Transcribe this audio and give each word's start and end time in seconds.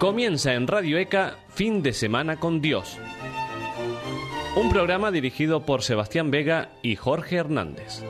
Comienza 0.00 0.54
en 0.54 0.66
Radio 0.66 0.96
ECA 0.96 1.36
Fin 1.50 1.82
de 1.82 1.92
Semana 1.92 2.40
con 2.40 2.62
Dios. 2.62 2.96
Un 4.56 4.70
programa 4.70 5.10
dirigido 5.10 5.66
por 5.66 5.82
Sebastián 5.82 6.30
Vega 6.30 6.70
y 6.82 6.96
Jorge 6.96 7.36
Hernández. 7.36 8.02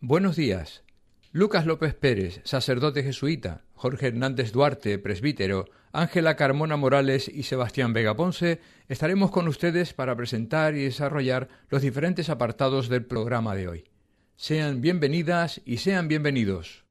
Buenos 0.00 0.34
días. 0.34 0.82
Lucas 1.30 1.66
López 1.66 1.92
Pérez, 1.94 2.40
sacerdote 2.44 3.02
jesuita, 3.02 3.64
Jorge 3.74 4.06
Hernández 4.06 4.50
Duarte, 4.50 4.98
presbítero, 4.98 5.66
Ángela 5.92 6.36
Carmona 6.36 6.78
Morales 6.78 7.28
y 7.28 7.42
Sebastián 7.42 7.92
Vega 7.92 8.16
Ponce 8.16 8.60
estaremos 8.88 9.30
con 9.30 9.46
ustedes 9.46 9.92
para 9.92 10.16
presentar 10.16 10.74
y 10.74 10.84
desarrollar 10.84 11.48
los 11.68 11.82
diferentes 11.82 12.30
apartados 12.30 12.88
del 12.88 13.04
programa 13.04 13.54
de 13.54 13.68
hoy. 13.68 13.91
Sean 14.42 14.80
bienvenidas 14.80 15.60
y 15.64 15.76
sean 15.76 16.08
bienvenidos. 16.08 16.82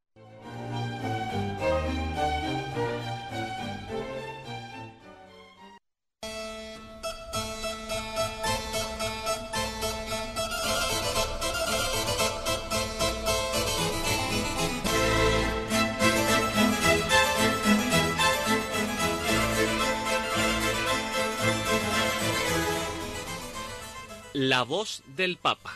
La 24.32 24.64
voz 24.64 25.04
del 25.18 25.36
Papa. 25.36 25.76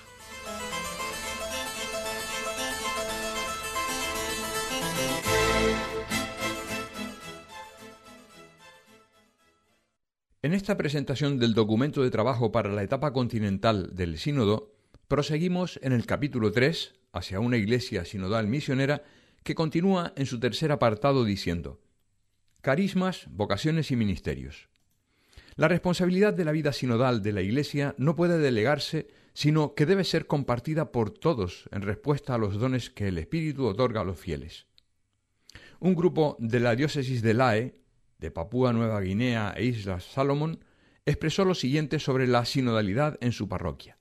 En 10.45 10.53
esta 10.53 10.77
presentación 10.77 11.39
del 11.39 11.55
documento 11.55 12.03
de 12.03 12.11
trabajo 12.11 12.51
para 12.51 12.71
la 12.71 12.83
etapa 12.83 13.13
continental 13.13 13.95
del 13.95 14.19
Sínodo, 14.19 14.75
proseguimos 15.07 15.79
en 15.81 15.91
el 15.91 16.05
capítulo 16.05 16.51
3, 16.51 16.93
hacia 17.13 17.39
una 17.39 17.57
iglesia 17.57 18.05
sinodal 18.05 18.45
misionera, 18.45 19.01
que 19.41 19.55
continúa 19.55 20.13
en 20.15 20.27
su 20.27 20.39
tercer 20.39 20.71
apartado 20.71 21.25
diciendo, 21.25 21.81
Carismas, 22.61 23.25
vocaciones 23.31 23.89
y 23.89 23.95
ministerios. 23.95 24.69
La 25.55 25.67
responsabilidad 25.67 26.35
de 26.35 26.45
la 26.45 26.51
vida 26.51 26.73
sinodal 26.73 27.23
de 27.23 27.33
la 27.33 27.41
Iglesia 27.41 27.95
no 27.97 28.15
puede 28.15 28.37
delegarse, 28.37 29.07
sino 29.33 29.73
que 29.73 29.87
debe 29.87 30.03
ser 30.03 30.27
compartida 30.27 30.91
por 30.91 31.09
todos 31.09 31.67
en 31.71 31.81
respuesta 31.81 32.35
a 32.35 32.37
los 32.37 32.59
dones 32.59 32.91
que 32.91 33.07
el 33.07 33.17
Espíritu 33.17 33.65
otorga 33.65 34.01
a 34.01 34.05
los 34.05 34.19
fieles. 34.19 34.67
Un 35.79 35.95
grupo 35.95 36.37
de 36.37 36.59
la 36.59 36.75
diócesis 36.75 37.23
de 37.23 37.33
Lae 37.33 37.84
de 38.25 38.31
Papúa 38.31 38.73
Nueva 38.73 39.01
Guinea 39.01 39.53
e 39.55 39.65
Islas 39.65 40.03
Salomón, 40.03 40.59
expresó 41.05 41.45
lo 41.45 41.53
siguiente 41.53 41.99
sobre 41.99 42.25
la 42.25 42.43
sinodalidad 42.43 43.19
en 43.21 43.31
su 43.31 43.47
parroquia. 43.47 43.99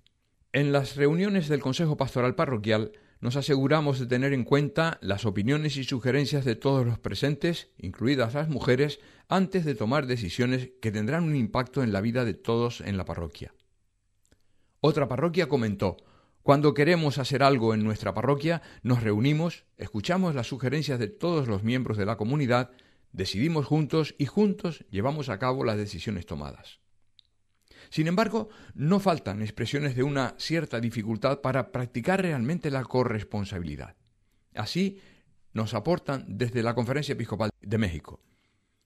En 0.54 0.72
las 0.72 0.96
reuniones 0.96 1.48
del 1.48 1.60
Consejo 1.60 1.98
Pastoral 1.98 2.34
Parroquial 2.34 2.92
nos 3.20 3.36
aseguramos 3.36 3.98
de 3.98 4.06
tener 4.06 4.32
en 4.32 4.44
cuenta 4.44 4.96
las 5.02 5.26
opiniones 5.26 5.76
y 5.76 5.84
sugerencias 5.84 6.46
de 6.46 6.56
todos 6.56 6.86
los 6.86 6.98
presentes, 6.98 7.68
incluidas 7.76 8.32
las 8.32 8.48
mujeres, 8.48 8.98
antes 9.28 9.66
de 9.66 9.74
tomar 9.74 10.06
decisiones 10.06 10.70
que 10.80 10.90
tendrán 10.90 11.24
un 11.24 11.36
impacto 11.36 11.82
en 11.82 11.92
la 11.92 12.00
vida 12.00 12.24
de 12.24 12.32
todos 12.32 12.80
en 12.80 12.96
la 12.96 13.04
parroquia. 13.04 13.52
Otra 14.80 15.06
parroquia 15.06 15.50
comentó, 15.50 15.98
cuando 16.42 16.72
queremos 16.72 17.18
hacer 17.18 17.42
algo 17.42 17.74
en 17.74 17.84
nuestra 17.84 18.14
parroquia, 18.14 18.62
nos 18.82 19.02
reunimos, 19.02 19.64
escuchamos 19.76 20.34
las 20.34 20.46
sugerencias 20.46 20.98
de 20.98 21.08
todos 21.08 21.46
los 21.46 21.62
miembros 21.62 21.98
de 21.98 22.06
la 22.06 22.16
comunidad 22.16 22.70
decidimos 23.14 23.64
juntos 23.64 24.14
y 24.18 24.26
juntos 24.26 24.84
llevamos 24.90 25.30
a 25.30 25.38
cabo 25.38 25.64
las 25.64 25.78
decisiones 25.78 26.26
tomadas. 26.26 26.80
Sin 27.88 28.08
embargo, 28.08 28.48
no 28.74 28.98
faltan 29.00 29.40
expresiones 29.40 29.94
de 29.94 30.02
una 30.02 30.34
cierta 30.38 30.80
dificultad 30.80 31.40
para 31.40 31.70
practicar 31.70 32.20
realmente 32.20 32.70
la 32.70 32.84
corresponsabilidad. 32.84 33.96
Así 34.54 35.00
nos 35.52 35.74
aportan 35.74 36.24
desde 36.26 36.62
la 36.62 36.74
Conferencia 36.74 37.12
Episcopal 37.12 37.50
de 37.60 37.78
México. 37.78 38.20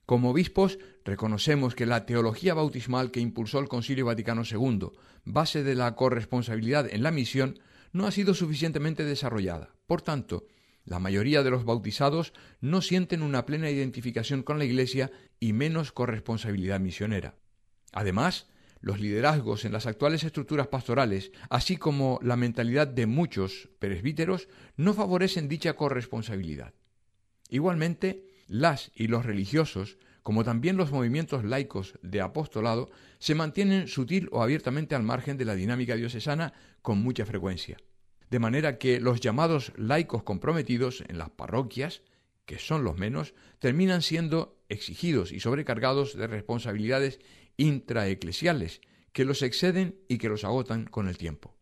Como 0.05 0.31
obispos, 0.31 0.79
reconocemos 1.05 1.75
que 1.75 1.87
la 1.87 2.07
teología 2.07 2.55
bautismal 2.55 3.11
que 3.11 3.21
impulsó 3.21 3.59
el 3.61 3.69
Concilio 3.69 4.07
Vaticano 4.07 4.43
II, 4.51 4.91
base 5.25 5.63
de 5.63 5.75
la 5.75 5.95
corresponsabilidad 5.95 6.87
en 6.93 7.03
la 7.03 7.11
misión, 7.11 7.59
no 7.93 8.07
ha 8.07 8.11
sido 8.11 8.35
suficientemente 8.35 9.05
desarrollada. 9.05 9.75
Por 9.87 10.03
tanto, 10.03 10.47
la 10.89 10.99
mayoría 10.99 11.43
de 11.43 11.51
los 11.51 11.65
bautizados 11.65 12.33
no 12.61 12.81
sienten 12.81 13.23
una 13.23 13.45
plena 13.45 13.71
identificación 13.71 14.43
con 14.43 14.59
la 14.59 14.65
Iglesia 14.65 15.11
y 15.39 15.53
menos 15.53 15.93
corresponsabilidad 15.93 16.81
misionera. 16.81 17.35
Además, 17.93 18.47
los 18.81 18.99
liderazgos 18.99 19.65
en 19.65 19.73
las 19.73 19.87
actuales 19.87 20.25
estructuras 20.25 20.69
pastorales, 20.69 21.31
así 21.51 21.77
como 21.77 22.19
la 22.23 22.37
mentalidad 22.37 22.87
de 22.87 23.07
muchos 23.07 23.69
presbíteros, 23.79 24.49
no 24.77 24.95
favorecen 24.95 25.49
dicha 25.49 25.75
corresponsabilidad. 25.75 26.73
Igualmente, 27.51 28.25
las 28.47 28.91
y 28.95 29.09
los 29.09 29.27
religiosos, 29.27 29.99
como 30.23 30.43
también 30.43 30.77
los 30.77 30.91
movimientos 30.91 31.45
laicos 31.45 31.99
de 32.03 32.23
apostolado, 32.23 32.91
se 33.19 33.35
mantienen 33.35 33.89
sutil 33.89 34.29
o 34.33 34.43
abiertamente 34.43 34.95
al 34.95 35.03
margen 35.03 35.37
de 35.37 35.45
la 35.45 35.55
dinámica 35.55 35.97
diocesana 35.97 36.55
con 36.81 36.99
mucha 36.99 37.27
frecuencia 37.27 37.77
de 38.31 38.39
manera 38.39 38.79
que 38.79 39.01
los 39.01 39.21
llamados 39.21 39.73
laicos 39.77 40.23
comprometidos 40.23 41.03
en 41.09 41.19
las 41.19 41.31
parroquias, 41.31 42.03
que 42.45 42.59
son 42.59 42.85
los 42.85 42.97
menos, 42.97 43.35
terminan 43.59 44.03
siendo 44.03 44.59
exigidos 44.69 45.33
y 45.33 45.41
sobrecargados 45.41 46.17
de 46.17 46.27
responsabilidades 46.27 47.21
intraeclesiales 47.57 48.81
que 49.13 49.25
los 49.25 49.43
exceden 49.43 49.99
y 50.09 50.19
que 50.19 50.29
los 50.29 50.45
agotan 50.45 50.85
con 50.85 51.09
el 51.09 51.19
tiempo. 51.19 51.55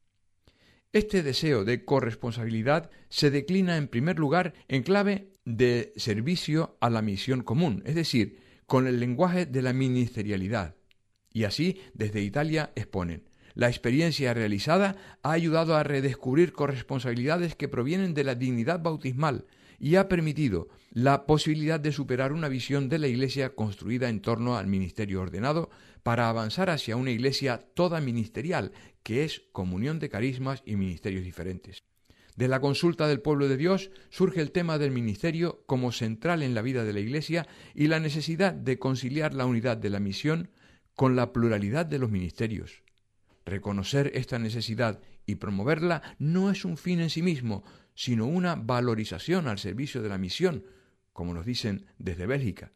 Este 0.92 1.22
deseo 1.22 1.64
de 1.64 1.84
corresponsabilidad 1.84 2.90
se 3.08 3.30
declina 3.30 3.76
en 3.76 3.88
primer 3.88 4.18
lugar 4.18 4.54
en 4.68 4.82
clave 4.82 5.30
de 5.44 5.92
servicio 5.96 6.76
a 6.80 6.90
la 6.90 7.02
misión 7.02 7.42
común, 7.42 7.82
es 7.86 7.94
decir, 7.94 8.38
con 8.66 8.86
el 8.86 8.98
lenguaje 8.98 9.46
de 9.46 9.62
la 9.62 9.72
ministerialidad. 9.72 10.74
Y 11.32 11.44
así, 11.44 11.80
desde 11.94 12.22
Italia 12.22 12.72
exponen, 12.74 13.25
la 13.56 13.68
experiencia 13.68 14.34
realizada 14.34 14.96
ha 15.22 15.32
ayudado 15.32 15.76
a 15.76 15.82
redescubrir 15.82 16.52
corresponsabilidades 16.52 17.56
que 17.56 17.68
provienen 17.68 18.12
de 18.12 18.22
la 18.22 18.34
dignidad 18.34 18.82
bautismal 18.82 19.46
y 19.78 19.96
ha 19.96 20.08
permitido 20.08 20.68
la 20.90 21.24
posibilidad 21.24 21.80
de 21.80 21.90
superar 21.90 22.32
una 22.32 22.48
visión 22.48 22.90
de 22.90 22.98
la 22.98 23.08
Iglesia 23.08 23.54
construida 23.54 24.10
en 24.10 24.20
torno 24.20 24.58
al 24.58 24.66
ministerio 24.66 25.22
ordenado 25.22 25.70
para 26.02 26.28
avanzar 26.28 26.68
hacia 26.68 26.96
una 26.96 27.10
Iglesia 27.10 27.66
toda 27.74 28.00
ministerial, 28.00 28.72
que 29.02 29.24
es 29.24 29.42
comunión 29.52 29.98
de 30.00 30.10
carismas 30.10 30.62
y 30.66 30.76
ministerios 30.76 31.24
diferentes. 31.24 31.82
De 32.36 32.48
la 32.48 32.60
consulta 32.60 33.08
del 33.08 33.22
pueblo 33.22 33.48
de 33.48 33.56
Dios 33.56 33.90
surge 34.10 34.42
el 34.42 34.52
tema 34.52 34.76
del 34.76 34.90
ministerio 34.90 35.64
como 35.64 35.92
central 35.92 36.42
en 36.42 36.54
la 36.54 36.60
vida 36.60 36.84
de 36.84 36.92
la 36.92 37.00
Iglesia 37.00 37.48
y 37.74 37.86
la 37.86 38.00
necesidad 38.00 38.52
de 38.52 38.78
conciliar 38.78 39.32
la 39.32 39.46
unidad 39.46 39.78
de 39.78 39.88
la 39.88 40.00
misión 40.00 40.50
con 40.94 41.16
la 41.16 41.32
pluralidad 41.32 41.86
de 41.86 41.98
los 41.98 42.10
ministerios. 42.10 42.85
Reconocer 43.46 44.10
esta 44.14 44.40
necesidad 44.40 45.00
y 45.24 45.36
promoverla 45.36 46.02
no 46.18 46.50
es 46.50 46.64
un 46.64 46.76
fin 46.76 46.98
en 46.98 47.10
sí 47.10 47.22
mismo, 47.22 47.62
sino 47.94 48.26
una 48.26 48.56
valorización 48.56 49.46
al 49.46 49.60
servicio 49.60 50.02
de 50.02 50.08
la 50.08 50.18
misión, 50.18 50.64
como 51.12 51.32
nos 51.32 51.46
dicen 51.46 51.86
desde 51.96 52.26
Bélgica. 52.26 52.72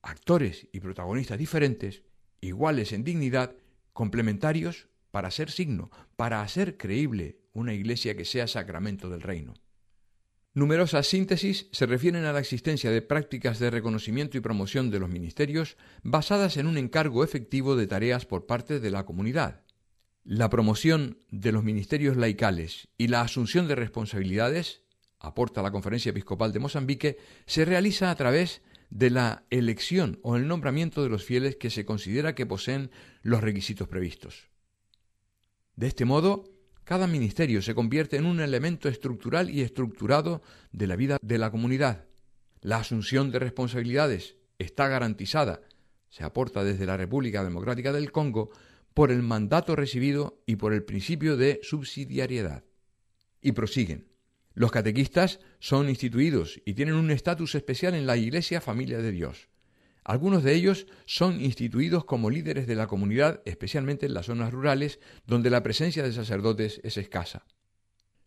Actores 0.00 0.68
y 0.72 0.80
protagonistas 0.80 1.38
diferentes, 1.38 2.02
iguales 2.40 2.92
en 2.92 3.04
dignidad, 3.04 3.56
complementarios 3.92 4.88
para 5.10 5.30
ser 5.30 5.50
signo, 5.50 5.90
para 6.16 6.40
hacer 6.40 6.78
creíble 6.78 7.38
una 7.52 7.74
iglesia 7.74 8.16
que 8.16 8.24
sea 8.24 8.46
sacramento 8.46 9.10
del 9.10 9.20
reino. 9.20 9.52
Numerosas 10.54 11.06
síntesis 11.06 11.68
se 11.72 11.84
refieren 11.84 12.24
a 12.24 12.32
la 12.32 12.40
existencia 12.40 12.90
de 12.90 13.02
prácticas 13.02 13.58
de 13.58 13.70
reconocimiento 13.70 14.38
y 14.38 14.40
promoción 14.40 14.90
de 14.90 14.98
los 14.98 15.10
ministerios 15.10 15.76
basadas 16.02 16.56
en 16.56 16.66
un 16.66 16.78
encargo 16.78 17.22
efectivo 17.22 17.76
de 17.76 17.86
tareas 17.86 18.24
por 18.24 18.46
parte 18.46 18.80
de 18.80 18.90
la 18.90 19.04
comunidad. 19.04 19.65
La 20.28 20.50
promoción 20.50 21.18
de 21.30 21.52
los 21.52 21.62
ministerios 21.62 22.16
laicales 22.16 22.88
y 22.98 23.06
la 23.06 23.20
asunción 23.20 23.68
de 23.68 23.76
responsabilidades, 23.76 24.82
aporta 25.20 25.62
la 25.62 25.70
Conferencia 25.70 26.10
Episcopal 26.10 26.52
de 26.52 26.58
Mozambique, 26.58 27.18
se 27.46 27.64
realiza 27.64 28.10
a 28.10 28.16
través 28.16 28.60
de 28.90 29.10
la 29.10 29.44
elección 29.50 30.18
o 30.24 30.34
el 30.34 30.48
nombramiento 30.48 31.04
de 31.04 31.10
los 31.10 31.22
fieles 31.22 31.54
que 31.54 31.70
se 31.70 31.84
considera 31.84 32.34
que 32.34 32.44
poseen 32.44 32.90
los 33.22 33.40
requisitos 33.40 33.86
previstos. 33.86 34.48
De 35.76 35.86
este 35.86 36.04
modo, 36.04 36.42
cada 36.82 37.06
ministerio 37.06 37.62
se 37.62 37.76
convierte 37.76 38.16
en 38.16 38.26
un 38.26 38.40
elemento 38.40 38.88
estructural 38.88 39.48
y 39.48 39.60
estructurado 39.60 40.42
de 40.72 40.88
la 40.88 40.96
vida 40.96 41.18
de 41.22 41.38
la 41.38 41.52
comunidad. 41.52 42.06
La 42.62 42.78
asunción 42.78 43.30
de 43.30 43.38
responsabilidades 43.38 44.34
está 44.58 44.88
garantizada, 44.88 45.60
se 46.08 46.24
aporta 46.24 46.64
desde 46.64 46.84
la 46.84 46.96
República 46.96 47.44
Democrática 47.44 47.92
del 47.92 48.10
Congo, 48.10 48.50
por 48.96 49.12
el 49.12 49.22
mandato 49.22 49.76
recibido 49.76 50.42
y 50.46 50.56
por 50.56 50.72
el 50.72 50.82
principio 50.82 51.36
de 51.36 51.60
subsidiariedad. 51.62 52.64
Y 53.42 53.52
prosiguen. 53.52 54.08
Los 54.54 54.70
catequistas 54.72 55.38
son 55.58 55.90
instituidos 55.90 56.62
y 56.64 56.72
tienen 56.72 56.94
un 56.94 57.10
estatus 57.10 57.54
especial 57.56 57.94
en 57.94 58.06
la 58.06 58.16
Iglesia 58.16 58.62
Familia 58.62 58.96
de 58.96 59.12
Dios. 59.12 59.50
Algunos 60.02 60.42
de 60.42 60.54
ellos 60.54 60.86
son 61.04 61.42
instituidos 61.42 62.06
como 62.06 62.30
líderes 62.30 62.66
de 62.66 62.74
la 62.74 62.86
comunidad, 62.86 63.42
especialmente 63.44 64.06
en 64.06 64.14
las 64.14 64.26
zonas 64.26 64.50
rurales, 64.50 64.98
donde 65.26 65.50
la 65.50 65.62
presencia 65.62 66.02
de 66.02 66.14
sacerdotes 66.14 66.80
es 66.82 66.96
escasa. 66.96 67.44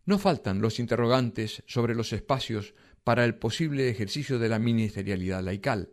No 0.06 0.20
faltan 0.20 0.62
los 0.62 0.78
interrogantes 0.78 1.64
sobre 1.66 1.96
los 1.96 2.14
espacios 2.14 2.76
para 3.04 3.26
el 3.26 3.34
posible 3.34 3.90
ejercicio 3.90 4.38
de 4.38 4.50
la 4.50 4.60
ministerialidad 4.60 5.42
laical. 5.42 5.90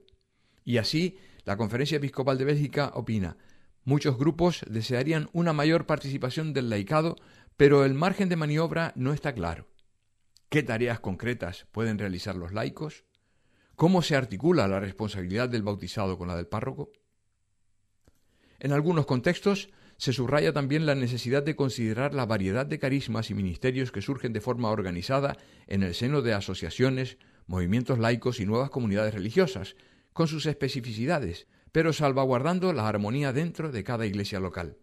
Y 0.66 0.76
así, 0.76 1.16
la 1.46 1.56
Conferencia 1.56 1.96
Episcopal 1.96 2.36
de 2.36 2.44
Bélgica 2.44 2.90
opina, 2.92 3.38
muchos 3.86 4.18
grupos 4.18 4.62
desearían 4.68 5.30
una 5.32 5.54
mayor 5.54 5.86
participación 5.86 6.52
del 6.52 6.68
laicado, 6.68 7.16
pero 7.56 7.84
el 7.84 7.94
margen 7.94 8.28
de 8.28 8.36
maniobra 8.36 8.92
no 8.96 9.14
está 9.14 9.32
claro. 9.32 9.68
¿Qué 10.50 10.62
tareas 10.62 11.00
concretas 11.00 11.66
pueden 11.72 11.98
realizar 11.98 12.36
los 12.36 12.52
laicos? 12.52 13.04
¿Cómo 13.76 14.02
se 14.02 14.16
articula 14.16 14.68
la 14.68 14.80
responsabilidad 14.80 15.48
del 15.48 15.62
bautizado 15.62 16.18
con 16.18 16.28
la 16.28 16.36
del 16.36 16.48
párroco? 16.48 16.90
En 18.58 18.72
algunos 18.72 19.06
contextos 19.06 19.70
se 19.98 20.12
subraya 20.12 20.52
también 20.52 20.84
la 20.84 20.94
necesidad 20.94 21.42
de 21.42 21.56
considerar 21.56 22.12
la 22.12 22.26
variedad 22.26 22.66
de 22.66 22.78
carismas 22.78 23.30
y 23.30 23.34
ministerios 23.34 23.92
que 23.92 24.02
surgen 24.02 24.32
de 24.32 24.40
forma 24.40 24.70
organizada 24.70 25.36
en 25.68 25.82
el 25.82 25.94
seno 25.94 26.22
de 26.22 26.34
asociaciones, 26.34 27.18
movimientos 27.46 27.98
laicos 27.98 28.40
y 28.40 28.46
nuevas 28.46 28.70
comunidades 28.70 29.14
religiosas, 29.14 29.76
con 30.12 30.26
sus 30.26 30.46
especificidades, 30.46 31.46
pero 31.76 31.92
salvaguardando 31.92 32.72
la 32.72 32.88
armonía 32.88 33.34
dentro 33.34 33.70
de 33.70 33.84
cada 33.84 34.06
iglesia 34.06 34.40
local. 34.40 34.78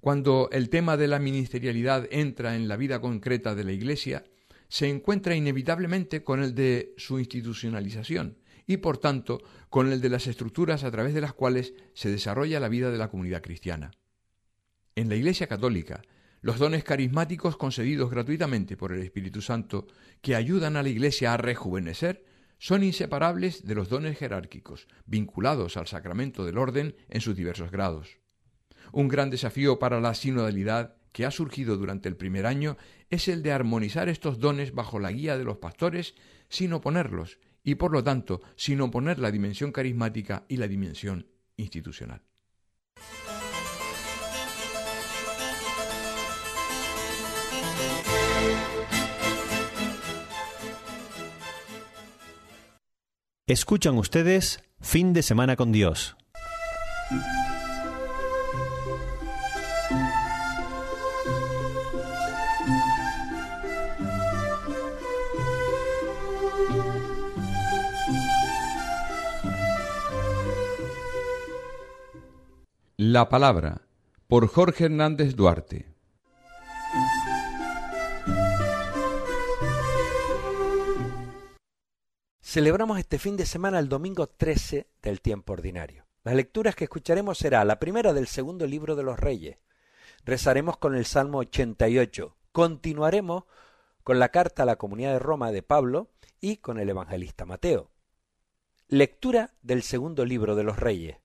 Cuando 0.00 0.48
el 0.52 0.70
tema 0.70 0.96
de 0.96 1.06
la 1.06 1.18
ministerialidad 1.18 2.08
entra 2.10 2.56
en 2.56 2.66
la 2.66 2.78
vida 2.78 2.98
concreta 2.98 3.54
de 3.54 3.62
la 3.62 3.72
iglesia, 3.72 4.24
se 4.68 4.88
encuentra 4.88 5.36
inevitablemente 5.36 6.24
con 6.24 6.42
el 6.42 6.54
de 6.54 6.94
su 6.96 7.18
institucionalización 7.18 8.38
y, 8.66 8.78
por 8.78 8.96
tanto, 8.96 9.42
con 9.68 9.92
el 9.92 10.00
de 10.00 10.08
las 10.08 10.26
estructuras 10.26 10.82
a 10.82 10.90
través 10.90 11.12
de 11.12 11.20
las 11.20 11.34
cuales 11.34 11.74
se 11.92 12.10
desarrolla 12.10 12.58
la 12.58 12.70
vida 12.70 12.90
de 12.90 12.96
la 12.96 13.10
comunidad 13.10 13.42
cristiana. 13.42 13.90
En 14.94 15.10
la 15.10 15.16
Iglesia 15.16 15.46
Católica, 15.46 16.00
los 16.40 16.58
dones 16.58 16.84
carismáticos 16.84 17.58
concedidos 17.58 18.10
gratuitamente 18.10 18.78
por 18.78 18.92
el 18.92 19.02
Espíritu 19.02 19.42
Santo, 19.42 19.88
que 20.22 20.36
ayudan 20.36 20.78
a 20.78 20.82
la 20.82 20.88
Iglesia 20.88 21.34
a 21.34 21.36
rejuvenecer, 21.36 22.24
son 22.64 22.82
inseparables 22.82 23.66
de 23.66 23.74
los 23.74 23.90
dones 23.90 24.16
jerárquicos, 24.16 24.88
vinculados 25.04 25.76
al 25.76 25.86
sacramento 25.86 26.46
del 26.46 26.56
orden 26.56 26.96
en 27.10 27.20
sus 27.20 27.36
diversos 27.36 27.70
grados. 27.70 28.16
Un 28.90 29.08
gran 29.08 29.28
desafío 29.28 29.78
para 29.78 30.00
la 30.00 30.14
sinodalidad 30.14 30.96
que 31.12 31.26
ha 31.26 31.30
surgido 31.30 31.76
durante 31.76 32.08
el 32.08 32.16
primer 32.16 32.46
año 32.46 32.78
es 33.10 33.28
el 33.28 33.42
de 33.42 33.52
armonizar 33.52 34.08
estos 34.08 34.38
dones 34.38 34.72
bajo 34.72 34.98
la 34.98 35.12
guía 35.12 35.36
de 35.36 35.44
los 35.44 35.58
pastores 35.58 36.14
sin 36.48 36.72
oponerlos 36.72 37.38
y 37.62 37.74
por 37.74 37.92
lo 37.92 38.02
tanto 38.02 38.40
sin 38.56 38.80
oponer 38.80 39.18
la 39.18 39.30
dimensión 39.30 39.70
carismática 39.70 40.46
y 40.48 40.56
la 40.56 40.66
dimensión 40.66 41.28
institucional. 41.58 42.22
Escuchan 53.46 53.98
ustedes 53.98 54.64
Fin 54.80 55.12
de 55.12 55.22
Semana 55.22 55.54
con 55.54 55.70
Dios. 55.70 56.16
La 72.96 73.28
palabra 73.28 73.82
por 74.26 74.48
Jorge 74.48 74.86
Hernández 74.86 75.36
Duarte. 75.36 75.93
Celebramos 82.54 83.00
este 83.00 83.18
fin 83.18 83.36
de 83.36 83.46
semana 83.46 83.80
el 83.80 83.88
domingo 83.88 84.28
13 84.28 84.86
del 85.02 85.20
tiempo 85.20 85.54
ordinario. 85.54 86.06
Las 86.22 86.36
lecturas 86.36 86.76
que 86.76 86.84
escucharemos 86.84 87.36
será 87.36 87.64
la 87.64 87.80
primera 87.80 88.12
del 88.12 88.28
segundo 88.28 88.64
libro 88.64 88.94
de 88.94 89.02
los 89.02 89.18
Reyes. 89.18 89.58
Rezaremos 90.24 90.76
con 90.76 90.94
el 90.94 91.04
Salmo 91.04 91.38
88. 91.38 92.36
Continuaremos 92.52 93.42
con 94.04 94.20
la 94.20 94.28
carta 94.28 94.62
a 94.62 94.66
la 94.66 94.76
comunidad 94.76 95.14
de 95.14 95.18
Roma 95.18 95.50
de 95.50 95.64
Pablo 95.64 96.12
y 96.40 96.58
con 96.58 96.78
el 96.78 96.88
evangelista 96.88 97.44
Mateo. 97.44 97.90
Lectura 98.86 99.54
del 99.62 99.82
segundo 99.82 100.24
libro 100.24 100.54
de 100.54 100.62
los 100.62 100.78
Reyes. 100.78 101.16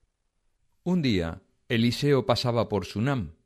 Un 0.82 1.00
día 1.00 1.42
Eliseo 1.68 2.26
pasaba 2.26 2.68
por 2.68 2.86
Sunam. 2.86 3.36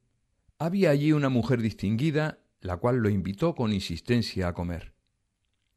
Había 0.58 0.88
allí 0.88 1.12
una 1.12 1.28
mujer 1.28 1.60
distinguida, 1.60 2.38
la 2.62 2.78
cual 2.78 3.00
lo 3.00 3.10
invitó 3.10 3.54
con 3.54 3.75
insistencia 3.75 4.48
a 4.48 4.54
comer. 4.54 4.94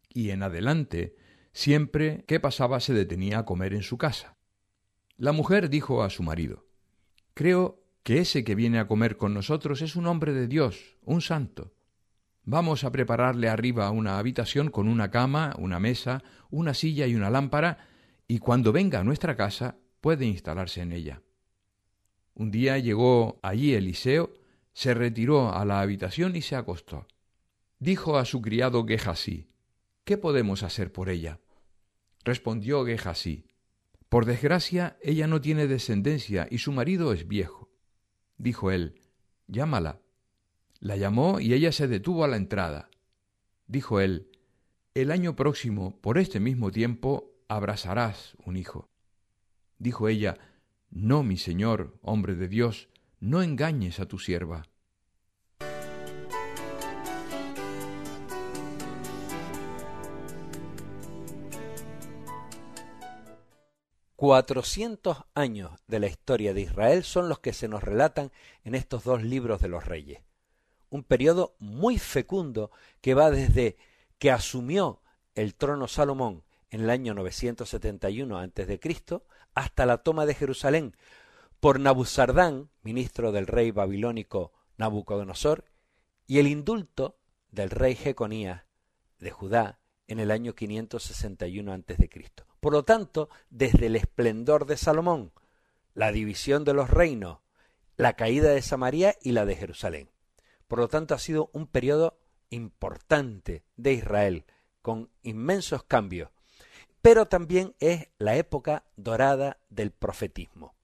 Y 0.07 0.29
en 0.29 0.41
adelante, 0.41 1.26
siempre 1.57 2.23
que 2.27 2.39
pasaba 2.39 2.79
se 2.79 2.93
detenía 2.93 3.39
a 3.39 3.45
comer 3.45 3.73
en 3.73 3.81
su 3.81 3.97
casa. 3.97 4.37
La 5.17 5.31
mujer 5.31 5.71
dijo 5.71 6.03
a 6.03 6.11
su 6.11 6.21
marido, 6.21 6.67
Creo 7.33 7.81
que 8.03 8.19
ese 8.19 8.43
que 8.43 8.53
viene 8.53 8.77
a 8.77 8.85
comer 8.85 9.17
con 9.17 9.33
nosotros 9.33 9.81
es 9.81 9.95
un 9.95 10.05
hombre 10.05 10.33
de 10.33 10.47
Dios, 10.47 10.99
un 11.01 11.19
santo. 11.19 11.73
Vamos 12.43 12.83
a 12.83 12.91
prepararle 12.91 13.49
arriba 13.49 13.89
una 13.89 14.19
habitación 14.19 14.69
con 14.69 14.87
una 14.87 15.09
cama, 15.09 15.55
una 15.57 15.79
mesa, 15.79 16.23
una 16.51 16.75
silla 16.75 17.07
y 17.07 17.15
una 17.15 17.31
lámpara, 17.31 17.87
y 18.27 18.37
cuando 18.37 18.71
venga 18.71 18.99
a 18.99 19.03
nuestra 19.03 19.35
casa 19.35 19.79
puede 19.99 20.27
instalarse 20.27 20.81
en 20.81 20.91
ella. 20.91 21.23
Un 22.35 22.51
día 22.51 22.77
llegó 22.77 23.39
allí 23.41 23.73
Eliseo, 23.73 24.31
se 24.73 24.93
retiró 24.93 25.51
a 25.51 25.65
la 25.65 25.81
habitación 25.81 26.35
y 26.35 26.43
se 26.43 26.55
acostó. 26.55 27.07
Dijo 27.79 28.19
a 28.19 28.25
su 28.25 28.43
criado 28.43 28.85
Gehasí, 28.85 29.49
¿qué 30.03 30.19
podemos 30.19 30.61
hacer 30.61 30.91
por 30.91 31.09
ella? 31.09 31.39
Respondió 32.27 32.83
Gehasí, 32.83 33.45
por 34.09 34.25
desgracia 34.25 34.97
ella 35.01 35.27
no 35.27 35.39
tiene 35.39 35.65
descendencia 35.65 36.45
y 36.51 36.57
su 36.57 36.73
marido 36.73 37.13
es 37.13 37.25
viejo. 37.25 37.69
Dijo 38.37 38.69
él, 38.69 38.99
llámala. 39.47 40.01
La 40.81 40.97
llamó 40.97 41.39
y 41.39 41.53
ella 41.53 41.71
se 41.71 41.87
detuvo 41.87 42.25
a 42.25 42.27
la 42.27 42.35
entrada. 42.35 42.89
Dijo 43.65 44.01
él, 44.01 44.29
el 44.93 45.11
año 45.11 45.37
próximo, 45.37 46.01
por 46.01 46.17
este 46.17 46.41
mismo 46.41 46.69
tiempo, 46.69 47.31
abrazarás 47.47 48.35
un 48.43 48.57
hijo. 48.57 48.89
Dijo 49.79 50.09
ella, 50.09 50.37
no, 50.89 51.23
mi 51.23 51.37
señor, 51.37 51.97
hombre 52.01 52.35
de 52.35 52.49
Dios, 52.49 52.89
no 53.21 53.41
engañes 53.41 54.01
a 54.01 54.05
tu 54.05 54.19
sierva. 54.19 54.63
Cuatrocientos 64.17 65.25
años 65.35 65.79
de 65.85 65.99
la 65.99 66.07
historia 66.07 66.51
de 66.55 66.61
Israel 66.61 67.03
son 67.03 67.29
los 67.29 67.37
que 67.37 67.53
se 67.53 67.67
nos 67.67 67.83
relatan 67.83 68.31
en 68.63 68.73
estos 68.73 69.03
dos 69.03 69.21
libros 69.21 69.61
de 69.61 69.67
los 69.67 69.85
reyes. 69.85 70.23
Un 70.89 71.03
periodo 71.03 71.55
muy 71.59 71.99
fecundo 71.99 72.71
que 72.99 73.13
va 73.13 73.29
desde 73.29 73.77
que 74.17 74.31
asumió 74.31 75.03
el 75.35 75.53
trono 75.53 75.87
Salomón 75.87 76.43
en 76.71 76.81
el 76.81 76.89
año 76.89 77.13
971 77.13 78.39
a.C. 78.39 78.79
hasta 79.53 79.85
la 79.85 79.99
toma 79.99 80.25
de 80.25 80.33
Jerusalén 80.33 80.97
por 81.59 81.79
Nabuzardán, 81.79 82.71
ministro 82.81 83.31
del 83.31 83.45
rey 83.45 83.69
babilónico 83.69 84.51
Nabucodonosor, 84.77 85.65
y 86.25 86.39
el 86.39 86.47
indulto 86.47 87.19
del 87.51 87.69
rey 87.69 87.93
Jeconías 87.93 88.63
de 89.19 89.29
Judá 89.29 89.79
en 90.07 90.19
el 90.19 90.31
año 90.31 90.55
561 90.55 91.71
a.C. 91.71 92.09
Por 92.59 92.73
lo 92.73 92.83
tanto, 92.83 93.29
desde 93.49 93.87
el 93.87 93.95
esplendor 93.95 94.65
de 94.65 94.77
Salomón, 94.77 95.31
la 95.93 96.11
división 96.11 96.63
de 96.63 96.73
los 96.73 96.89
reinos, 96.89 97.39
la 97.95 98.13
caída 98.13 98.49
de 98.49 98.61
Samaria 98.61 99.15
y 99.21 99.31
la 99.31 99.45
de 99.45 99.55
Jerusalén. 99.55 100.09
Por 100.67 100.79
lo 100.79 100.87
tanto, 100.87 101.15
ha 101.15 101.19
sido 101.19 101.49
un 101.53 101.67
periodo 101.67 102.19
importante 102.49 103.63
de 103.75 103.93
Israel, 103.93 104.45
con 104.81 105.09
inmensos 105.23 105.83
cambios, 105.83 106.29
pero 107.01 107.27
también 107.27 107.75
es 107.79 108.07
la 108.17 108.35
época 108.35 108.85
dorada 108.95 109.59
del 109.69 109.91
profetismo. 109.91 110.75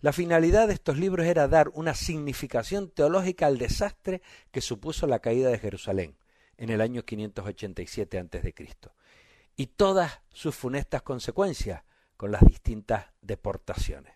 La 0.00 0.12
finalidad 0.12 0.66
de 0.66 0.74
estos 0.74 0.98
libros 0.98 1.26
era 1.26 1.46
dar 1.46 1.70
una 1.74 1.94
significación 1.94 2.90
teológica 2.90 3.46
al 3.46 3.58
desastre 3.58 4.20
que 4.50 4.60
supuso 4.60 5.06
la 5.06 5.20
caída 5.20 5.48
de 5.48 5.58
Jerusalén 5.58 6.16
en 6.56 6.70
el 6.70 6.80
año 6.80 7.04
587 7.04 8.18
a.C. 8.18 8.54
y 9.56 9.66
todas 9.66 10.20
sus 10.32 10.54
funestas 10.54 11.02
consecuencias 11.02 11.82
con 12.16 12.32
las 12.32 12.42
distintas 12.42 13.06
deportaciones. 13.20 14.14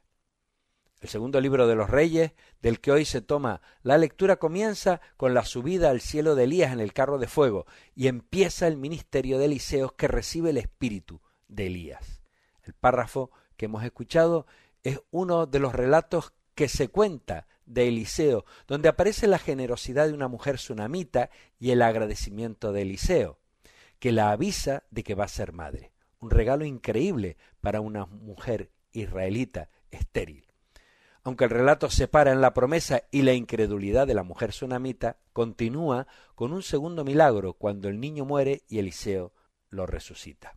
El 1.01 1.11
segundo 1.11 1.41
libro 1.41 1.67
de 1.67 1.75
los 1.75 1.91
reyes, 1.91 2.33
del 2.63 2.81
que 2.81 2.91
hoy 2.91 3.05
se 3.05 3.21
toma 3.21 3.61
la 3.83 3.99
lectura, 3.99 4.37
comienza 4.37 5.01
con 5.17 5.35
la 5.35 5.45
subida 5.45 5.91
al 5.91 6.01
cielo 6.01 6.35
de 6.35 6.45
Elías 6.45 6.73
en 6.73 6.81
el 6.81 6.95
carro 6.95 7.19
de 7.19 7.29
fuego 7.29 7.67
y 7.95 8.09
empieza 8.09 8.67
el 8.67 8.77
ministerio 8.77 9.39
de 9.39 9.45
Eliseos 9.45 9.93
que 9.93 10.09
recibe 10.09 10.51
el 10.51 10.57
espíritu 10.57 11.21
de 11.49 11.67
Elías. 11.67 12.23
El 12.63 12.73
párrafo 12.73 13.31
que 13.57 13.67
hemos 13.67 13.85
escuchado 13.85 14.47
es 14.83 15.01
uno 15.11 15.47
de 15.47 15.59
los 15.59 15.75
relatos 15.75 16.33
que 16.55 16.69
se 16.69 16.89
cuenta 16.89 17.47
de 17.67 17.89
Eliseo, 17.89 18.45
donde 18.67 18.89
aparece 18.89 19.27
la 19.27 19.39
generosidad 19.39 20.07
de 20.07 20.15
una 20.15 20.29
mujer 20.29 20.59
sunamita 20.59 21.31
y 21.59 21.73
el 21.73 21.83
agradecimiento 21.83 22.73
de 22.73 22.83
Eliseo, 22.83 23.39
que 23.99 24.13
la 24.13 24.31
avisa 24.31 24.85
de 24.91 25.03
que 25.03 25.15
va 25.15 25.25
a 25.25 25.29
ser 25.29 25.53
madre. 25.53 25.93
Un 26.21 26.31
regalo 26.31 26.65
increíble 26.65 27.37
para 27.61 27.81
una 27.81 28.07
mujer 28.07 28.71
israelita 28.93 29.69
estéril. 29.91 30.47
Aunque 31.23 31.45
el 31.45 31.51
relato 31.51 31.91
separa 31.91 32.31
en 32.31 32.41
la 32.41 32.55
promesa 32.55 33.03
y 33.11 33.23
la 33.23 33.33
incredulidad 33.33 34.07
de 34.07 34.15
la 34.15 34.23
mujer 34.23 34.53
sunamita, 34.53 35.19
continúa 35.33 36.07
con 36.35 36.53
un 36.53 36.63
segundo 36.63 37.05
milagro 37.05 37.55
cuando 37.55 37.89
el 37.89 37.99
niño 37.99 38.25
muere 38.25 38.63
y 38.69 38.79
Eliseo 38.79 39.33
lo 39.71 39.87
resucita. 39.87 40.57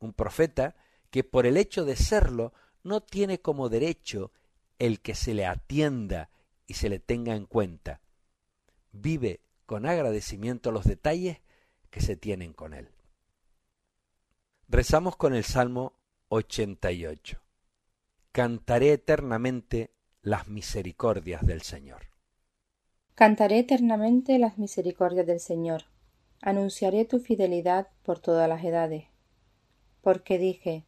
Un 0.00 0.12
profeta 0.12 0.76
que 1.10 1.24
por 1.24 1.46
el 1.46 1.56
hecho 1.56 1.84
de 1.84 1.96
serlo 1.96 2.52
no 2.82 3.02
tiene 3.02 3.40
como 3.40 3.68
derecho 3.68 4.32
el 4.78 5.00
que 5.00 5.14
se 5.14 5.34
le 5.34 5.46
atienda 5.46 6.30
y 6.66 6.74
se 6.74 6.88
le 6.88 6.98
tenga 6.98 7.34
en 7.34 7.46
cuenta. 7.46 8.02
Vive 8.92 9.40
con 9.66 9.86
agradecimiento 9.86 10.72
los 10.72 10.84
detalles 10.84 11.40
que 11.90 12.00
se 12.00 12.16
tienen 12.16 12.52
con 12.52 12.74
él. 12.74 12.88
Rezamos 14.68 15.16
con 15.16 15.34
el 15.34 15.44
Salmo 15.44 15.94
88. 16.28 17.40
Cantaré 18.32 18.92
eternamente 18.92 19.90
las 20.22 20.48
misericordias 20.48 21.46
del 21.46 21.62
Señor. 21.62 22.08
Cantaré 23.14 23.60
eternamente 23.60 24.38
las 24.38 24.58
misericordias 24.58 25.26
del 25.26 25.40
Señor. 25.40 25.84
Anunciaré 26.40 27.04
tu 27.04 27.18
fidelidad 27.18 27.88
por 28.02 28.20
todas 28.20 28.48
las 28.48 28.62
edades. 28.62 29.06
Porque 30.02 30.38
dije, 30.38 30.84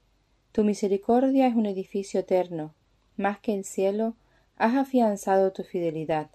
tu 0.52 0.62
misericordia 0.62 1.46
es 1.46 1.54
un 1.54 1.66
edificio 1.66 2.20
eterno, 2.20 2.74
más 3.16 3.38
que 3.40 3.54
el 3.54 3.64
cielo, 3.64 4.16
has 4.56 4.76
afianzado 4.76 5.52
tu 5.52 5.64
fidelidad. 5.64 6.30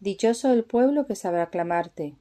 Dichoso 0.00 0.52
el 0.52 0.64
pueblo 0.64 1.06
que 1.06 1.16
sabrá 1.16 1.50
clamarte. 1.50 2.16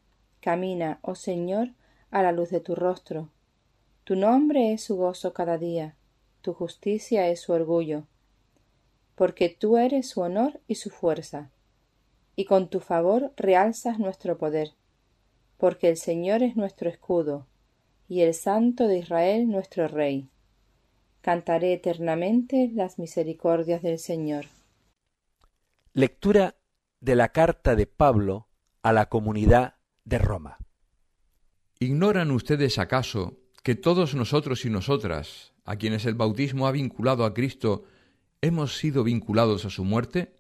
Camina, 0.46 1.00
oh 1.02 1.16
Señor, 1.16 1.70
a 2.12 2.22
la 2.22 2.32
luz 2.32 2.52
de 2.52 2.60
tu 2.60 2.76
rostro. 2.76 3.32
Tu 4.04 4.16
nombre 4.16 4.74
es 4.74 4.84
su 4.84 4.96
gozo 4.96 5.34
cada 5.34 5.58
día, 5.58 5.96
tu 6.42 6.54
justicia 6.54 7.28
es 7.30 7.40
su 7.40 7.52
orgullo, 7.52 8.04
porque 9.16 9.50
tú 9.50 9.78
eres 9.78 10.08
su 10.08 10.22
honor 10.22 10.62
y 10.68 10.76
su 10.76 10.92
fuerza, 10.92 11.50
y 12.36 12.46
con 12.46 12.70
tu 12.70 12.80
favor 12.80 13.34
realzas 13.38 13.98
nuestro 13.98 14.38
poder, 14.38 14.74
porque 15.58 15.90
el 15.90 15.98
Señor 15.98 16.44
es 16.44 16.56
nuestro 16.56 16.92
escudo, 16.92 17.48
y 18.08 18.22
el 18.22 18.36
Santo 18.36 18.88
de 18.88 19.00
Israel 19.00 19.50
nuestro 19.50 19.88
Rey 19.88 20.30
cantaré 21.22 21.74
eternamente 21.74 22.70
las 22.72 23.00
misericordias 23.00 23.82
del 23.82 23.98
Señor. 23.98 24.46
Lectura 25.94 26.54
de 27.00 27.16
la 27.16 27.30
carta 27.30 27.76
de 27.76 27.88
Pablo 27.88 28.48
a 28.84 28.94
la 28.94 29.10
comunidad 29.10 29.75
de 30.06 30.20
Roma. 30.20 30.58
¿Ignoran 31.80 32.32
ustedes 32.32 32.80
acaso 32.80 33.38
que 33.64 33.76
todos 33.76 34.16
nosotros 34.16 34.64
y 34.64 34.70
nosotras, 34.70 35.54
a 35.66 35.76
quienes 35.76 36.06
el 36.06 36.16
bautismo 36.16 36.68
ha 36.68 36.72
vinculado 36.72 37.26
a 37.26 37.34
Cristo, 37.34 37.84
hemos 38.42 38.78
sido 38.78 39.04
vinculados 39.04 39.66
a 39.66 39.70
su 39.70 39.84
muerte? 39.84 40.36